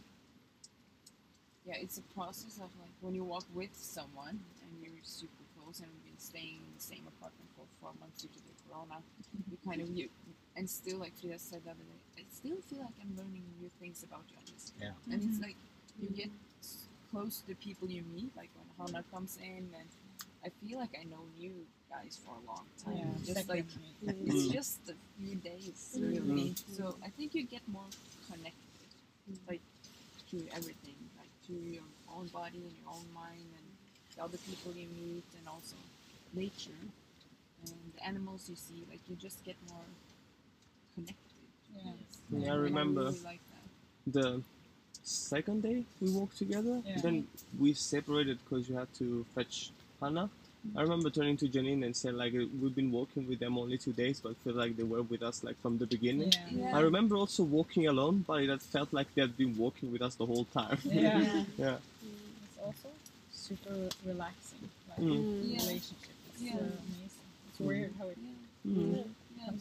yeah, 1.66 1.76
it's 1.80 1.98
a 1.98 2.06
process 2.14 2.58
of 2.58 2.70
like 2.84 2.92
when 3.02 3.16
you 3.16 3.24
walk 3.24 3.46
with 3.56 3.72
someone 3.74 4.38
and 4.62 4.70
you're 4.84 4.92
super 5.04 5.46
close 5.58 5.80
and 5.80 5.88
we've 5.90 6.12
been 6.14 6.20
staying 6.20 6.60
in 6.60 6.72
the 6.76 6.84
same 6.84 7.08
apartment 7.08 7.48
for 7.56 7.66
four 7.82 7.92
months 8.00 8.22
due 8.22 8.28
to 8.30 8.42
the 8.44 8.56
corona. 8.68 9.00
You 9.50 9.58
kind 9.66 9.82
of 9.82 9.90
you, 9.96 10.10
and 10.58 10.70
still 10.70 11.00
like 11.00 11.16
Frida 11.18 11.40
said 11.40 11.64
the 11.64 11.72
other 11.72 11.80
day, 11.88 12.22
I 12.22 12.24
still 12.30 12.60
feel 12.68 12.84
like 12.84 12.98
I'm 13.02 13.16
learning 13.16 13.44
new 13.62 13.72
things 13.80 14.04
about 14.04 14.28
you 14.30 14.36
on 14.38 14.46
this. 14.54 14.74
Yeah. 14.78 14.92
And 15.10 15.24
it's 15.24 15.40
like 15.42 15.56
you 16.02 16.10
get 16.10 16.30
s- 16.62 16.89
close 17.12 17.40
to 17.42 17.48
the 17.48 17.56
people 17.56 17.88
you 17.90 18.04
meet, 18.16 18.32
like 18.38 18.50
when 18.58 18.68
Hannah 18.88 19.04
comes 19.14 19.38
in 19.42 19.64
and. 19.80 19.90
I 20.40 20.48
feel 20.64 20.80
like 20.80 20.96
I 20.98 21.04
know 21.04 21.20
you 21.38 21.52
guys 21.92 22.18
for 22.24 22.32
a 22.32 22.44
long 22.48 22.64
time. 22.82 22.96
Yeah, 22.96 23.26
just 23.28 23.46
second 23.46 23.50
like 23.50 23.68
meeting. 24.08 24.28
it's 24.32 24.46
Mm. 24.48 24.54
just 24.54 24.80
a 24.88 24.96
few 25.20 25.36
days, 25.36 25.98
really. 26.00 26.56
So 26.78 26.96
I 27.04 27.10
think 27.10 27.36
you 27.36 27.44
get 27.44 27.60
more 27.68 27.90
connected, 28.32 29.36
like 29.52 29.60
to 30.32 30.38
everything, 30.56 30.96
like 31.20 31.34
to 31.48 31.54
your 31.76 31.84
own 32.16 32.28
body 32.28 32.62
and 32.68 32.72
your 32.80 32.88
own 32.96 33.04
mind, 33.14 33.44
and 33.60 33.68
the 34.16 34.24
other 34.24 34.38
people 34.48 34.72
you 34.80 34.88
meet, 34.96 35.28
and 35.38 35.46
also 35.56 35.76
nature 36.34 36.82
and 37.68 37.76
the 37.96 38.02
animals 38.12 38.48
you 38.50 38.56
see. 38.56 38.80
Like 38.90 39.02
you 39.10 39.18
just 39.18 39.44
get 39.44 39.58
more 39.70 39.88
connected. 40.96 41.36
Yeah. 41.76 41.92
Yeah, 42.32 42.54
I 42.54 42.56
remember- 42.56 43.12
really 43.12 43.28
like 43.32 43.44
that. 43.52 43.68
the 44.16 44.42
second 45.10 45.64
day 45.64 45.84
we 46.02 46.10
walked 46.12 46.38
together. 46.38 46.82
Yeah. 46.86 47.00
Then 47.02 47.28
we 47.60 47.74
separated 47.74 48.38
because 48.44 48.70
you 48.70 48.76
had 48.76 48.94
to 49.00 49.26
fetch 49.36 49.72
Hannah. 50.02 50.30
I 50.76 50.82
remember 50.82 51.10
turning 51.10 51.38
to 51.38 51.48
Janine 51.48 51.86
and 51.86 51.96
saying 51.96 52.18
like 52.18 52.34
we've 52.34 52.76
been 52.76 52.92
walking 52.92 53.28
with 53.28 53.40
them 53.40 53.58
only 53.58 53.78
two 53.78 53.94
days, 53.94 54.20
but 54.20 54.36
feel 54.38 54.54
like 54.54 54.76
they 54.78 54.84
were 54.84 55.02
with 55.04 55.24
us 55.24 55.44
like 55.44 55.60
from 55.62 55.78
the 55.78 55.86
beginning. 55.88 56.34
Yeah. 56.34 56.64
Yeah. 56.64 56.78
I 56.78 56.82
remember 56.82 57.16
also 57.16 57.44
walking 57.44 57.88
alone, 57.88 58.26
but 58.28 58.42
it 58.44 58.62
felt 58.62 58.92
like 58.92 59.14
they 59.16 59.22
had 59.22 59.38
been 59.38 59.58
walking 59.58 59.92
with 59.92 60.02
us 60.02 60.16
the 60.16 60.26
whole 60.26 60.46
time. 60.46 60.78
Yeah. 60.84 61.20
Yeah. 61.24 61.44
yeah. 61.58 61.76
It's 62.44 62.60
also 62.64 62.90
super 63.32 63.76
relaxing, 64.06 64.70
like 64.90 65.00
Mm. 65.00 65.42
Relationship. 65.44 66.14
It's 66.34 66.42
Yeah. 66.42 66.56
uh, 66.56 66.58
amazing. 66.58 67.28
It's 67.50 67.60
weird 67.60 67.94
how 67.98 68.08
it 68.10 68.18
Yeah. 68.66 68.74
Mm. 68.74 69.04
Yeah, 69.38 69.52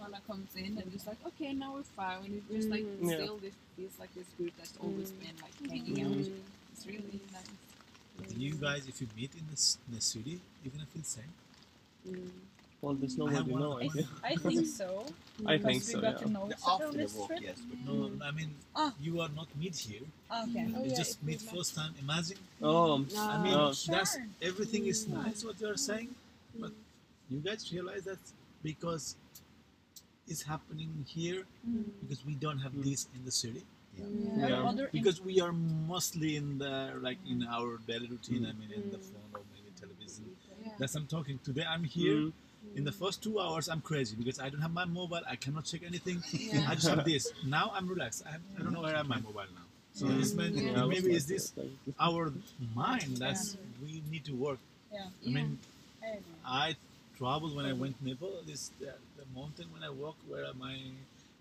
and 0.00 0.12
comes 0.12 0.12
then 0.12 0.12
like 0.12 0.22
Hannah 0.22 0.22
comes 0.26 0.56
in 0.56 0.78
and 0.82 0.92
just 0.92 1.06
like, 1.06 1.18
okay, 1.26 1.52
now 1.52 1.74
we're 1.74 1.82
fine. 1.82 2.24
And 2.24 2.34
it's 2.36 2.48
just 2.54 2.68
like. 2.70 2.84
Yeah. 3.02 3.16
still 3.16 3.36
this 3.38 3.54
feels 3.76 3.98
like 3.98 4.14
this 4.14 4.26
group 4.36 4.52
that's 4.56 4.74
always 4.80 5.10
Mm. 5.12 5.20
been 5.20 5.36
like 5.42 5.70
hanging 5.70 6.04
out. 6.04 6.26
It's 6.72 6.86
really 6.86 7.20
nice. 7.32 8.36
You 8.36 8.54
guys, 8.54 8.86
if 8.88 9.00
you 9.00 9.06
meet 9.16 9.32
in 9.34 9.44
the, 9.54 9.76
in 9.88 9.94
the 9.94 10.00
city, 10.00 10.40
you're 10.64 10.72
gonna 10.72 10.86
feel 10.86 11.02
same. 11.04 11.24
Mm. 12.08 12.30
Well, 12.80 12.94
there's 12.94 13.18
no 13.18 13.26
I 13.26 13.30
way 13.30 13.34
have 13.36 13.46
to 13.46 13.52
one- 13.52 13.60
know. 13.62 13.80
I. 13.80 13.88
I 14.32 14.34
think 14.36 14.66
so. 14.66 15.06
I 15.46 15.58
think 15.58 15.82
so. 15.82 16.00
got 16.00 16.12
Yeah. 16.12 16.18
to 16.26 16.30
know 16.30 16.48
The 16.48 16.56
after 16.68 16.90
the 16.92 16.98
this 16.98 17.14
walk, 17.14 17.28
trip. 17.28 17.40
yes. 17.42 17.58
But 17.68 17.78
No, 17.94 18.10
I 18.24 18.30
mean, 18.30 18.50
Ah. 18.74 18.92
you 19.00 19.20
are 19.20 19.28
not 19.30 19.48
meet 19.56 19.76
here. 19.76 20.02
Okay. 20.02 20.72
Oh, 20.76 20.84
you 20.84 20.90
yeah, 20.90 20.96
just 20.96 21.22
meet 21.24 21.40
first 21.40 21.74
time. 21.74 21.92
Imagine. 22.00 22.38
Oh, 22.62 22.94
I 23.16 23.42
mean, 23.42 23.54
Oh. 23.54 23.72
that's 23.72 24.12
Sure. 24.14 24.26
everything 24.42 24.86
is 24.86 25.06
Mm. 25.06 25.24
nice 25.24 25.44
what 25.44 25.60
you're 25.60 25.76
saying, 25.76 26.14
but 26.56 26.72
you 27.30 27.38
guys 27.40 27.72
realize 27.72 28.04
that 28.04 28.18
because 28.62 29.16
it's 30.28 30.42
happening 30.42 30.90
here 31.06 31.42
because 32.00 32.24
we 32.24 32.34
don't 32.34 32.58
have 32.58 32.72
Mm. 32.72 32.84
this 32.84 33.00
in 33.14 33.24
the 33.24 33.30
city. 33.42 33.62
There 33.96 34.48
Yeah. 34.50 34.68
are 34.68 34.88
Because 34.98 35.18
we 35.20 35.40
are 35.44 35.52
mostly 35.94 36.36
in 36.40 36.58
the 36.58 36.74
like 37.06 37.18
in 37.32 37.38
our 37.56 37.78
daily 37.90 38.08
routine. 38.14 38.42
I 38.50 38.52
mean, 38.60 38.70
in 38.80 38.90
the 38.90 38.98
Mm. 38.98 39.08
phone 39.10 39.30
or 39.34 39.42
maybe 39.54 39.70
television. 39.82 40.24
Yeah. 40.64 40.72
That's 40.78 40.94
I'm 40.94 41.06
talking 41.16 41.38
today. 41.48 41.64
I'm 41.74 41.84
here. 41.84 42.18
Mm. 42.26 42.32
In 42.78 42.84
the 42.84 42.92
first 43.02 43.22
two 43.22 43.36
hours, 43.40 43.68
I'm 43.72 43.80
crazy 43.90 44.14
because 44.20 44.38
I 44.44 44.48
don't 44.50 44.60
have 44.66 44.74
my 44.82 44.84
mobile. 45.00 45.24
I 45.34 45.36
cannot 45.44 45.64
check 45.70 45.82
anything. 45.92 46.18
Yeah. 46.32 46.70
I 46.70 46.74
just 46.74 46.88
have 46.94 47.04
this. 47.12 47.24
Now 47.56 47.66
I'm 47.76 47.86
relaxed. 47.94 48.22
I, 48.30 48.34
I 48.56 48.58
don't 48.62 48.72
know 48.76 48.82
where 48.86 48.94
I 48.94 48.98
have 49.02 49.08
my 49.16 49.20
mobile 49.28 49.50
now. 49.60 49.66
So 49.98 50.06
it's 50.22 50.34
meant, 50.34 50.54
Yeah, 50.54 50.82
I 50.84 50.86
maybe 50.86 51.08
like 51.08 51.16
it's 51.18 51.24
this 51.34 51.44
our 51.98 52.22
mind 52.74 53.16
that's 53.22 53.56
we 53.82 53.92
need 54.12 54.24
to 54.30 54.34
work. 54.46 54.60
Yeah, 54.92 55.08
I 55.26 55.28
mean, 55.36 55.58
I 56.44 56.76
Traveled 57.18 57.56
when 57.56 57.66
I 57.66 57.72
went 57.72 57.96
Nepal. 58.00 58.30
This 58.46 58.70
the, 58.78 58.92
the 59.18 59.26
mountain 59.34 59.66
when 59.72 59.82
I 59.82 59.90
walk 59.90 60.16
where 60.28 60.46
my 60.54 60.76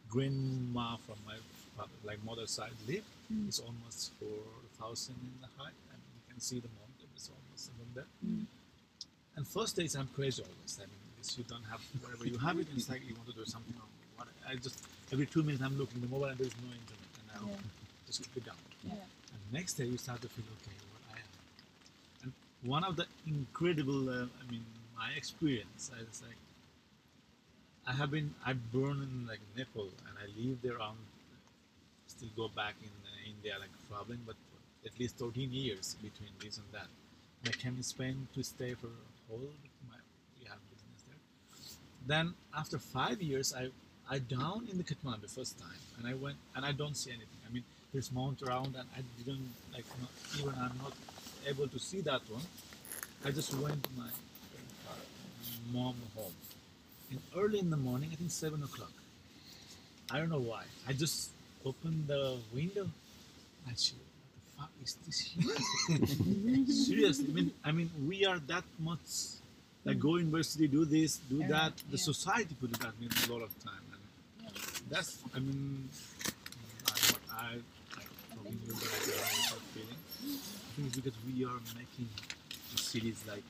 grandma 0.10 0.98
from 1.06 1.18
my 1.26 1.38
father, 1.76 1.94
like 2.04 2.18
mother 2.26 2.48
side 2.48 2.74
live 2.88 3.04
is 3.48 3.60
almost 3.60 4.12
four 4.20 4.42
thousand 4.80 5.16
in 5.22 5.38
the 5.40 5.52
height, 5.62 5.78
and 5.94 6.00
you 6.16 6.22
can 6.32 6.40
see 6.42 6.60
the 6.60 6.70
mountain. 6.82 7.06
It's 7.16 7.30
almost 7.30 7.70
above 7.70 7.94
there. 7.94 8.10
And 9.36 9.48
first 9.48 9.76
days 9.76 9.96
I'm 9.96 10.10
crazy 10.16 10.42
always. 10.42 10.80
I 10.82 10.86
mean, 10.90 11.04
you 11.38 11.44
don't 11.44 11.68
have 11.70 11.82
whatever 12.02 12.26
you 12.26 12.40
have 12.40 12.58
it, 12.58 12.68
it's 12.76 12.90
like 12.90 13.02
you 13.08 13.14
want 13.14 13.30
to 13.30 13.36
do 13.36 13.46
something. 13.46 13.76
What, 14.16 14.28
I 14.50 14.56
just 14.56 14.82
every 15.14 15.28
two 15.28 15.44
minutes 15.44 15.62
I'm 15.62 15.78
looking 15.78 16.02
the 16.02 16.08
mobile 16.08 16.26
and 16.26 16.38
there's 16.40 16.58
no 16.66 16.70
internet, 16.74 17.12
and 17.22 17.28
I 17.36 17.52
Yeah. 17.52 18.08
just 18.08 18.24
keep 18.24 18.38
it 18.38 18.46
down. 18.50 18.58
Yeah. 18.84 18.94
And 19.34 19.42
next 19.54 19.74
day 19.78 19.86
you 19.86 19.98
start 19.98 20.22
to 20.26 20.30
feel 20.30 20.46
okay, 20.58 20.74
what 20.94 21.04
I 21.14 21.18
am. 21.22 21.30
And 22.24 22.32
one 22.64 22.84
of 22.84 22.96
the 22.96 23.06
incredible, 23.28 24.10
uh, 24.10 24.26
I 24.42 24.52
mean, 24.52 24.66
my 24.98 25.12
experience, 25.16 25.92
I 25.96 26.00
was 26.00 26.22
like, 26.22 26.38
I 27.88 27.94
have 27.94 28.12
been, 28.12 28.34
I 28.46 28.54
born 28.54 29.02
in 29.02 29.28
like 29.28 29.40
Nepal, 29.56 29.90
and 30.08 30.18
I 30.20 30.28
lived 30.40 30.66
around, 30.66 30.98
still 32.08 32.30
go 32.36 32.48
back 32.50 32.76
in 32.82 32.90
uh, 33.06 33.30
India, 33.30 33.56
like 33.60 33.70
traveling, 33.88 34.20
but 34.26 34.36
at 34.86 35.00
least 35.00 35.18
13 35.18 35.52
years 35.52 35.96
between 36.02 36.32
this 36.44 36.58
and 36.58 36.66
that. 36.74 36.88
And 37.44 37.54
I 37.54 37.58
came 37.58 37.78
to 37.78 37.84
Spain 37.84 38.28
to 38.34 38.44
stay 38.44 38.74
for 38.74 38.88
a 38.88 39.30
whole, 39.30 39.40
my, 39.90 39.96
we 40.40 40.48
have 40.48 40.60
business 40.70 41.04
there. 41.08 41.22
Then 42.06 42.34
after 42.58 42.78
five 42.80 43.22
years, 43.22 43.54
I 43.54 43.70
I 44.10 44.20
down 44.20 44.68
in 44.72 44.78
the 44.78 44.86
Kathmandu 44.86 45.30
first 45.30 45.60
time, 45.60 45.82
and 45.98 46.08
I 46.08 46.14
went 46.14 46.38
and 46.56 46.66
I 46.66 46.72
don't 46.72 46.96
see 46.96 47.12
anything. 47.12 47.42
I 47.48 47.54
mean, 47.54 47.64
there's 47.92 48.10
mount 48.12 48.42
around, 48.42 48.76
and 48.80 48.88
I 48.96 49.02
didn't 49.18 49.50
like 49.74 49.84
not, 50.00 50.10
even 50.40 50.54
I'm 50.64 50.78
not 50.82 50.94
able 51.46 51.68
to 51.68 51.80
see 51.80 52.00
that 52.02 52.22
one. 52.30 52.44
I 53.26 53.32
just 53.32 53.54
went 53.56 53.84
to 53.84 53.90
my 53.98 54.10
mom 55.74 55.96
home, 56.16 56.34
and 57.12 57.20
early 57.36 57.60
in 57.60 57.70
the 57.70 57.78
morning, 57.78 58.10
I 58.12 58.16
think 58.16 58.32
seven 58.32 58.64
o'clock. 58.64 58.92
I 60.12 60.18
don't 60.20 60.30
know 60.30 60.40
why. 60.40 60.64
I 60.88 60.94
just 60.94 61.30
opened 61.66 62.08
the 62.08 62.38
window. 62.54 62.90
I 63.68 63.74
said, 63.76 63.98
"What 64.56 64.70
the 64.78 64.86
fuck 64.86 64.86
is 64.86 64.94
this 65.06 65.20
here?" 65.20 66.66
Seriously, 66.88 67.28
I 67.30 67.34
mean, 67.34 67.52
I 67.66 67.72
mean, 67.72 67.90
we 68.08 68.26
are 68.26 68.40
that 68.48 68.64
much 68.80 69.38
like 69.86 70.00
go 70.00 70.18
university, 70.18 70.68
do 70.68 70.86
this, 70.86 71.18
do 71.30 71.38
Yeah, 71.38 71.48
that. 71.48 71.78
The 71.92 71.98
yeah. 71.98 72.04
society 72.12 72.56
put 72.60 72.72
it 72.72 72.80
that 72.80 72.94
in 73.02 73.08
a 73.08 73.34
lot 73.34 73.42
of 73.44 73.52
time, 73.64 73.86
and 73.94 74.54
that's, 74.90 75.20
I 75.36 75.40
mean, 75.40 75.88
I, 76.88 76.92
what 77.12 77.22
I, 77.32 77.46
I 77.96 78.02
talking 78.36 78.60
to 78.60 78.66
you, 78.68 78.74
but 78.74 78.90
I 78.96 79.00
don't 79.00 79.08
know 79.08 79.24
what 79.24 79.54
I'm 79.54 79.68
feeling. 79.76 80.02
I 80.24 80.70
think 80.76 80.88
it's 80.88 80.96
because 80.98 81.14
we 81.26 81.46
are 81.46 81.60
making 81.76 82.08
the 82.72 82.78
cities 82.78 83.24
like, 83.28 83.44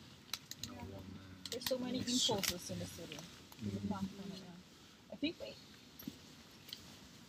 you 0.66 0.72
know, 0.72 0.78
one. 0.94 1.06
Uh, 1.18 1.47
There's 1.58 1.70
so 1.70 1.80
many 1.80 1.98
It's 1.98 2.30
impulses 2.30 2.70
in 2.70 2.78
the 2.78 2.86
city. 2.86 3.18
You 3.66 3.72
can't 3.90 3.90
kind 3.90 4.04
of, 4.32 4.38
yeah. 4.38 5.12
I 5.12 5.16
think 5.16 5.38
we 5.42 5.56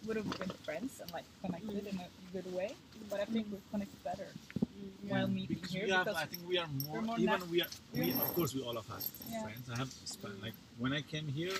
would 0.06 0.18
have 0.18 0.38
been 0.38 0.50
friends 0.66 1.00
and 1.00 1.10
like 1.14 1.24
connected 1.42 1.86
in 1.86 1.98
a 1.98 2.08
good 2.34 2.54
way, 2.54 2.74
but 3.08 3.20
I 3.20 3.24
think 3.24 3.46
mm-hmm. 3.46 3.54
we're 3.54 3.70
connected 3.72 4.04
better 4.04 4.26
mm-hmm. 4.60 5.08
while 5.08 5.28
meeting 5.28 5.56
because 5.56 5.72
here 5.72 5.86
we 5.86 5.92
have, 5.92 6.04
because 6.04 6.20
I 6.20 6.26
think 6.26 6.46
we 6.46 6.58
are 6.58 6.66
more, 6.86 7.00
more 7.00 7.16
even 7.16 7.40
nat- 7.40 7.48
we 7.48 7.62
are, 7.62 7.68
we, 7.94 8.00
we're- 8.00 8.12
of 8.20 8.34
course 8.34 8.54
we 8.54 8.60
all 8.60 8.76
of 8.76 8.90
us 8.90 9.10
Yeah. 9.32 9.44
friends. 9.44 9.70
I 9.72 9.78
have 9.78 9.90
spent 10.04 10.42
like 10.42 10.52
when 10.76 10.92
I 10.92 11.00
came 11.00 11.26
here, 11.28 11.56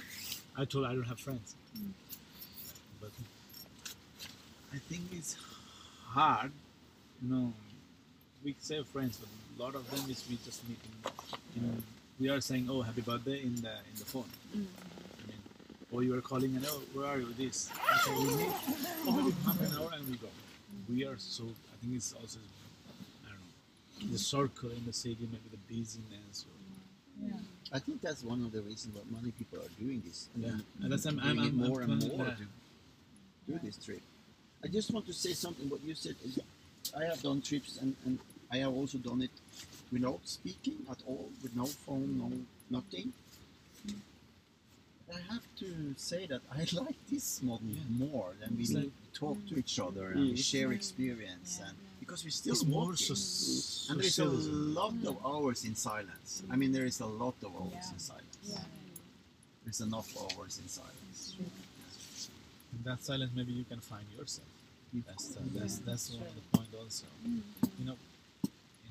I 0.55 0.67
told 0.67 0.85
I 0.85 0.93
don't 0.93 1.09
have 1.09 1.21
friends, 1.21 1.55
Mm. 1.75 1.93
but 3.01 3.13
I 4.75 4.79
think 4.91 5.05
it's 5.13 5.37
hard. 6.05 6.53
you 7.23 7.31
know, 7.33 7.55
we 8.45 8.55
say 8.61 8.83
friends, 8.83 9.17
but 9.17 9.29
a 9.31 9.63
lot 9.65 9.75
of 9.75 9.91
them 9.91 10.11
is 10.11 10.23
we 10.29 10.37
just 10.45 10.69
meet 10.69 10.79
in, 11.57 11.63
in 11.63 11.83
we 12.21 12.29
are 12.29 12.41
saying 12.41 12.67
oh 12.71 12.83
happy 12.83 13.01
birthday 13.03 13.43
in 13.43 13.55
the 13.57 13.71
in 13.91 13.95
the 13.99 14.05
phone. 14.05 14.25
Mm. 14.57 14.67
I 15.23 15.27
mean, 15.29 15.41
or 15.93 16.03
you 16.03 16.15
are 16.17 16.21
calling 16.21 16.55
and 16.57 16.67
oh 16.69 16.81
where 16.95 17.07
are 17.07 17.19
you? 17.19 17.33
This 17.37 17.71
okay, 18.07 18.17
we 18.19 18.25
meet 18.37 18.53
for 19.05 19.13
maybe 19.13 19.35
half 19.45 19.61
an 19.61 19.73
hour 19.79 19.91
and 19.95 20.09
we 20.09 20.17
go. 20.17 20.29
We 20.89 21.07
are 21.07 21.17
so 21.19 21.45
I 21.45 21.75
think 21.81 21.97
it's 21.97 22.13
also 22.13 22.39
I 23.27 23.31
don't 23.31 24.07
know 24.09 24.13
the 24.13 24.19
circle 24.19 24.71
in 24.71 24.85
the 24.87 24.93
city, 24.93 25.29
maybe 25.35 25.49
the 25.51 25.63
busyness. 25.75 26.45
Or, 26.47 27.27
yeah. 27.29 27.35
I 27.73 27.79
think 27.79 28.01
that's 28.01 28.23
one 28.23 28.45
of 28.45 28.53
the 28.53 28.63
reasons 28.63 28.95
why 28.97 29.03
many 29.21 29.31
people 29.33 29.59
are 29.59 29.73
doing 29.83 30.03
this. 30.07 30.29
I 30.37 30.41
Yeah. 30.41 30.47
mean, 30.53 30.63
And 30.83 30.93
that's- 30.93 31.07
I'm- 31.07 31.17
doing 31.17 31.27
I'm- 31.29 31.39
it 31.39 31.43
I'm- 31.43 31.69
more 31.69 31.83
I'm 31.83 31.91
and 31.93 32.09
more 32.09 32.27
yeah. 32.27 32.35
to 32.35 32.47
do 33.53 33.59
this 33.63 33.77
trip. 33.85 34.01
I 34.65 34.69
just 34.69 34.91
want 34.91 35.07
to 35.07 35.13
say 35.13 35.33
something. 35.35 35.69
What 35.69 35.81
you 35.85 35.95
said 35.95 36.17
is, 36.25 36.39
I 36.97 37.05
have 37.05 37.21
done 37.23 37.43
trips 37.43 37.79
and, 37.81 37.95
and 38.07 38.19
I 38.51 38.57
have 38.59 38.73
also 38.73 38.99
done 38.99 39.21
it 39.23 39.31
without 39.93 40.21
speaking 40.25 40.79
at 40.91 40.99
all, 41.07 41.31
with 41.43 41.55
no 41.57 41.67
phone, 41.67 42.19
no 42.19 42.31
nothing. 42.71 43.13
I 45.11 45.21
have 45.33 45.43
to 45.61 45.95
say 45.97 46.27
that 46.27 46.43
I 46.53 46.67
like 46.85 46.97
this 47.11 47.43
model 47.43 47.67
Yeah. 47.69 47.83
more 48.07 48.31
than 48.41 48.57
we 48.59 48.65
mm-hmm. 48.65 48.77
like- 48.77 48.93
talk 49.15 49.39
to 49.49 49.59
each 49.59 49.79
other 49.81 50.11
and 50.13 50.21
we 50.31 50.35
Mm. 50.35 50.51
share 50.53 50.71
experience 50.73 51.61
and 51.67 51.75
because 52.01 52.25
we 52.25 52.31
still 52.31 52.53
it's 52.55 52.65
more 52.65 52.91
walking. 52.93 53.17
so, 53.17 53.93
and 53.93 54.01
there's 54.01 54.19
a 54.19 54.25
socialism. 54.25 54.75
lot 54.75 54.95
of 55.11 55.17
mm. 55.19 55.27
hours 55.31 55.65
in 55.65 55.75
silence. 55.75 56.43
I 56.51 56.55
mm. 56.55 56.59
mean, 56.61 56.73
there 56.73 56.87
is 56.93 57.01
a 57.01 57.07
lot 57.07 57.35
of 57.47 57.51
hours 57.61 57.85
Yeah. 57.87 57.93
in 57.95 57.99
silence. 57.99 58.39
Yeah. 58.45 58.65
There's 59.65 59.81
enough 59.81 60.09
hours 60.23 60.55
in 60.63 60.69
silence. 60.69 61.35
In 62.75 62.81
that 62.85 63.01
silence, 63.05 63.33
maybe 63.35 63.53
you 63.53 63.65
can 63.65 63.81
find 63.81 64.07
yourself. 64.17 64.47
Mm. 64.95 65.03
That's 65.09 65.27
the, 65.35 65.41
that's 65.59 65.77
Yeah, 65.79 65.85
that's 65.89 66.11
one 66.13 66.23
of 66.29 66.35
the 66.41 66.47
point 66.57 66.71
also. 66.83 67.07
You 67.79 67.85
know, 67.89 67.93
in 67.93 68.08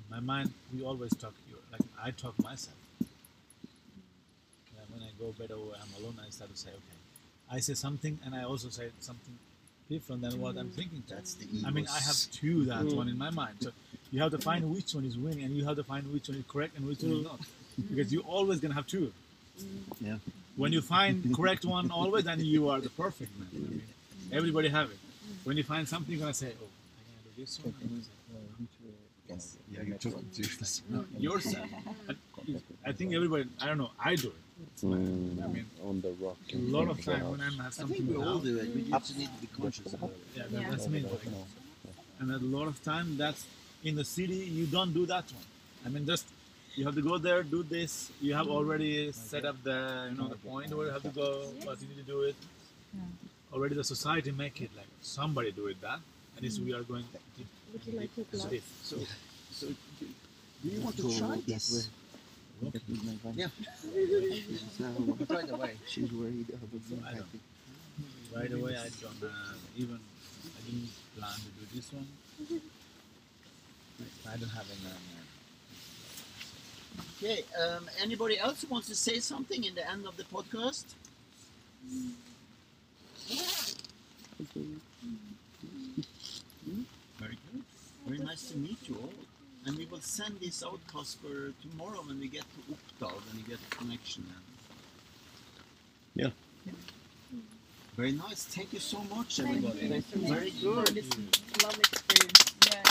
my 0.10 0.20
mind, 0.20 0.54
we 0.74 0.84
always 0.84 1.12
talk. 1.16 1.34
you- 1.50 1.56
Like 1.72 1.82
I 2.02 2.12
talk 2.12 2.38
myself. 2.42 2.76
When 4.94 5.04
I 5.04 5.12
go 5.20 5.32
bed 5.34 5.52
or 5.52 5.74
I'm 5.76 5.92
alone, 6.04 6.18
I 6.26 6.30
start 6.30 6.50
to 6.52 6.58
say, 6.58 6.70
okay, 6.70 6.98
I 7.52 7.60
say 7.60 7.74
something, 7.74 8.18
and 8.26 8.34
I 8.34 8.44
also 8.44 8.70
say 8.70 8.90
something 9.00 9.38
different 9.90 10.22
than 10.22 10.40
what 10.40 10.58
I'm 10.58 10.70
thinking. 10.70 11.04
That's 11.08 11.34
the 11.36 11.46
I 11.66 11.72
mean, 11.72 11.88
I 11.88 12.00
have 12.00 12.16
two 12.32 12.66
that 12.66 12.84
Mm. 12.86 12.96
one 12.96 13.10
in 13.10 13.18
my 13.18 13.30
mind. 13.30 13.56
So 13.60 13.72
you 14.12 14.22
have 14.22 14.32
to 14.32 14.38
find 14.40 14.62
which 14.74 14.94
one 14.96 15.06
is 15.06 15.18
winning, 15.18 15.44
and 15.44 15.56
you 15.56 15.66
have 15.66 15.76
to 15.76 15.84
find 15.84 16.12
which 16.14 16.30
one 16.30 16.38
is 16.38 16.46
correct 16.48 16.78
and 16.78 16.88
which 16.88 17.02
one 17.04 17.12
is 17.20 17.24
not, 17.26 17.40
because 17.90 18.12
you're 18.14 18.24
always 18.38 18.60
gonna 18.62 18.74
have 18.74 18.88
two. 18.88 19.14
Yeah. 20.02 20.18
When 20.56 20.72
you 20.74 20.82
find 20.82 21.36
correct 21.36 21.64
one 21.66 21.92
always, 21.92 22.24
then 22.24 22.40
you 22.44 22.70
are 22.70 22.80
the 22.82 22.90
perfect 22.90 23.38
man. 23.40 23.50
I 23.54 23.58
mean, 23.60 23.82
everybody 24.32 24.70
have 24.70 24.90
it. 24.92 25.00
When 25.44 25.58
you 25.58 25.64
find 25.64 25.88
something, 25.88 26.12
you're 26.12 26.22
gonna 26.22 26.34
say, 26.34 26.52
"Oh, 26.62 26.70
I'm 26.98 27.06
gonna 27.08 27.36
do 27.36 27.42
this 27.42 27.60
one." 27.60 27.74
I'm 29.38 29.40
gonna 29.40 29.42
say, 29.42 29.58
Yes. 29.58 29.58
Yeah, 29.72 29.82
you're 29.88 29.98
talking 29.98 30.30
to 30.34 30.42
No, 30.90 31.06
yourself. 31.18 31.68
I, 32.10 32.16
I 32.86 32.92
think 32.92 33.14
everybody. 33.14 33.46
I 33.62 33.68
don't 33.68 33.78
know. 33.78 33.92
I 34.00 34.16
do 34.16 34.28
it. 34.30 34.34
Mm, 34.84 35.44
I 35.44 35.48
mean, 35.48 35.66
on 35.86 36.02
the 36.02 36.12
rock. 36.24 36.38
a 36.54 36.58
lot 36.58 36.90
of 36.90 36.98
the 36.98 37.04
time 37.12 37.30
when. 37.32 37.42
I'm 37.42 37.60
at 37.62 37.68
I 37.68 37.70
something 37.70 37.98
think 37.98 38.10
we 38.10 38.24
all 38.24 38.40
do 38.40 38.58
it. 38.58 38.76
We 38.76 38.82
just 38.84 39.18
need 39.18 39.30
to 39.36 39.42
be 39.42 39.48
conscious 39.62 39.94
about 39.94 40.10
it. 40.10 40.18
yeah, 40.36 40.44
that, 40.52 40.62
Yeah. 40.62 40.70
that's 40.72 40.88
me. 40.88 41.02
Like, 41.02 41.22
and 42.20 42.32
a 42.32 42.40
lot 42.58 42.68
of 42.68 42.84
time 42.84 43.18
that's 43.18 43.46
in 43.84 43.96
the 43.96 44.04
city 44.04 44.34
you 44.34 44.66
don't 44.66 44.92
do 44.92 45.06
that 45.06 45.24
one 45.32 45.44
i 45.86 45.90
mean 45.90 46.04
just 46.08 46.26
you 46.76 46.84
have 46.84 46.96
to 46.96 47.02
go 47.04 47.20
there 47.20 47.44
do 47.44 47.62
this 47.62 48.10
you 48.20 48.34
have 48.34 48.48
already 48.48 49.12
set 49.12 49.46
up 49.46 49.56
the 49.64 50.08
you 50.10 50.18
know 50.18 50.28
the 50.28 50.36
point 50.38 50.74
where 50.76 50.88
you 50.88 50.92
have 50.92 51.04
to 51.04 51.10
go 51.10 51.28
but 51.64 51.80
you 51.80 51.88
need 51.90 51.98
to 52.04 52.10
do 52.16 52.22
it 52.24 52.36
already 53.54 53.76
the 53.76 53.84
society 53.84 54.32
make 54.32 54.60
it 54.62 54.72
like 54.76 54.88
somebody 55.02 55.52
do 55.52 55.68
it 55.68 55.80
that 55.80 56.00
and 56.36 56.42
this 56.46 56.58
we 56.60 56.74
are 56.74 56.82
going 56.82 57.04
to 57.14 57.44
Would 57.74 57.86
you 57.86 58.00
like 58.00 58.10
your 58.18 58.26
do 58.32 58.38
gloves? 58.40 58.64
So, 58.84 58.96
so 59.60 59.68
do, 60.00 60.06
do 60.64 60.70
you 60.70 60.82
want 60.82 60.96
to 60.98 61.18
try 61.18 61.38
this? 61.48 61.90
way. 62.62 62.72
Yeah. 63.36 63.48
So 64.78 65.18
Right 65.30 65.50
away. 65.50 65.74
she's 65.88 66.12
worried 66.12 66.50
about 66.50 66.74
me, 66.90 66.98
I 67.06 67.10
I 67.10 67.14
don't- 67.16 67.30
think. 67.32 67.44
right 68.36 68.52
away 68.60 68.74
i 68.78 68.90
don't 69.02 69.24
uh, 69.24 69.82
even 69.82 70.00
i 70.58 70.60
didn't 70.66 70.90
plan 71.16 71.38
to 71.46 71.50
do 71.60 71.64
this 71.76 71.88
one 71.98 72.08
i 74.34 74.38
don't 74.38 74.54
have 74.60 74.68
any 74.76 74.92
Okay. 77.20 77.44
Um, 77.62 77.90
anybody 78.02 78.38
else 78.40 78.62
who 78.62 78.68
wants 78.70 78.88
to 78.90 78.96
say 78.96 79.20
something 79.20 79.64
in 79.64 79.74
the 79.76 79.86
end 79.90 80.06
of 80.08 80.18
the 80.18 80.24
podcast? 80.36 80.86
Very 87.20 87.38
good. 87.52 87.64
Very 88.06 88.20
nice 88.20 88.50
to 88.52 88.58
meet 88.58 88.78
you 88.88 88.96
all. 89.02 89.14
And 89.68 89.78
we 89.78 89.86
will 89.86 90.00
send 90.00 90.40
this 90.40 90.64
out, 90.64 90.80
Casper, 90.92 91.52
tomorrow 91.62 92.02
when 92.08 92.20
we 92.22 92.30
get 92.30 92.44
to 92.44 92.74
Oppdal, 92.74 93.12
when 93.28 93.36
we 93.36 93.44
get 93.44 93.60
the 93.70 93.76
connection. 93.76 94.26
Yeah. 96.16 96.30
Very 97.98 98.14
nice. 98.14 98.46
Thank 98.46 98.72
you 98.72 98.80
so 98.80 99.00
much, 99.14 99.38
Thank 99.38 99.58
everybody. 99.66 99.88
you 99.88 100.04
so 100.10 100.20
much. 100.20 100.30
Very 100.32 100.52
good. 100.52 100.88
this 100.88 101.10
lovely 101.64 101.80
experience. 101.92 102.56
Yeah. 102.66 102.84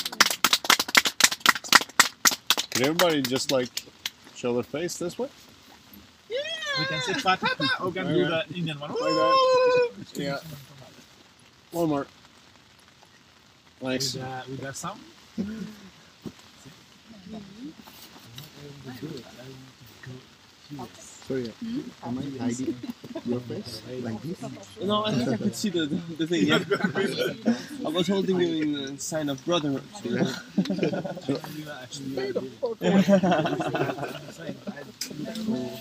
Can 2.72 2.82
everybody 2.82 3.22
just 3.22 3.50
like 3.50 3.70
show 4.34 4.52
their 4.52 4.62
face 4.62 4.98
this 4.98 5.18
way? 5.18 5.28
we 6.28 6.84
can 6.84 7.00
say 7.00 7.14
fat 7.14 7.40
we 7.82 7.90
can 7.90 8.06
do 8.06 8.26
the 8.26 8.44
indian 8.54 8.78
one 8.78 8.94
Yeah. 10.14 10.38
One 11.70 11.88
more. 11.88 12.06
Thanks. 13.80 14.12
with, 14.12 14.22
uh, 14.22 14.42
with 14.46 14.60
that 14.60 14.76
sound 14.76 15.00
Sorry, 21.26 21.52
am 22.04 22.18
I 22.18 22.22
hiding 22.38 22.76
your 23.24 23.40
face 23.40 23.82
like 24.00 24.22
this? 24.22 24.40
No, 24.80 25.04
I 25.04 25.12
think 25.12 25.28
I 25.28 25.36
could 25.36 25.56
see 25.56 25.70
the, 25.70 25.86
the, 25.86 25.96
the 26.18 26.26
thing. 26.28 26.46
Yeah. 26.46 26.60
I 27.84 27.88
was 27.88 28.06
holding 28.06 28.38
you 28.40 28.62
in 28.62 28.74
a 28.76 28.98
sign 29.00 29.28
of 29.28 29.44
brotherhood. 29.44 29.82
You 30.04 30.16
actually, 31.82 32.16
uh, 32.16 32.32
did 32.32 32.36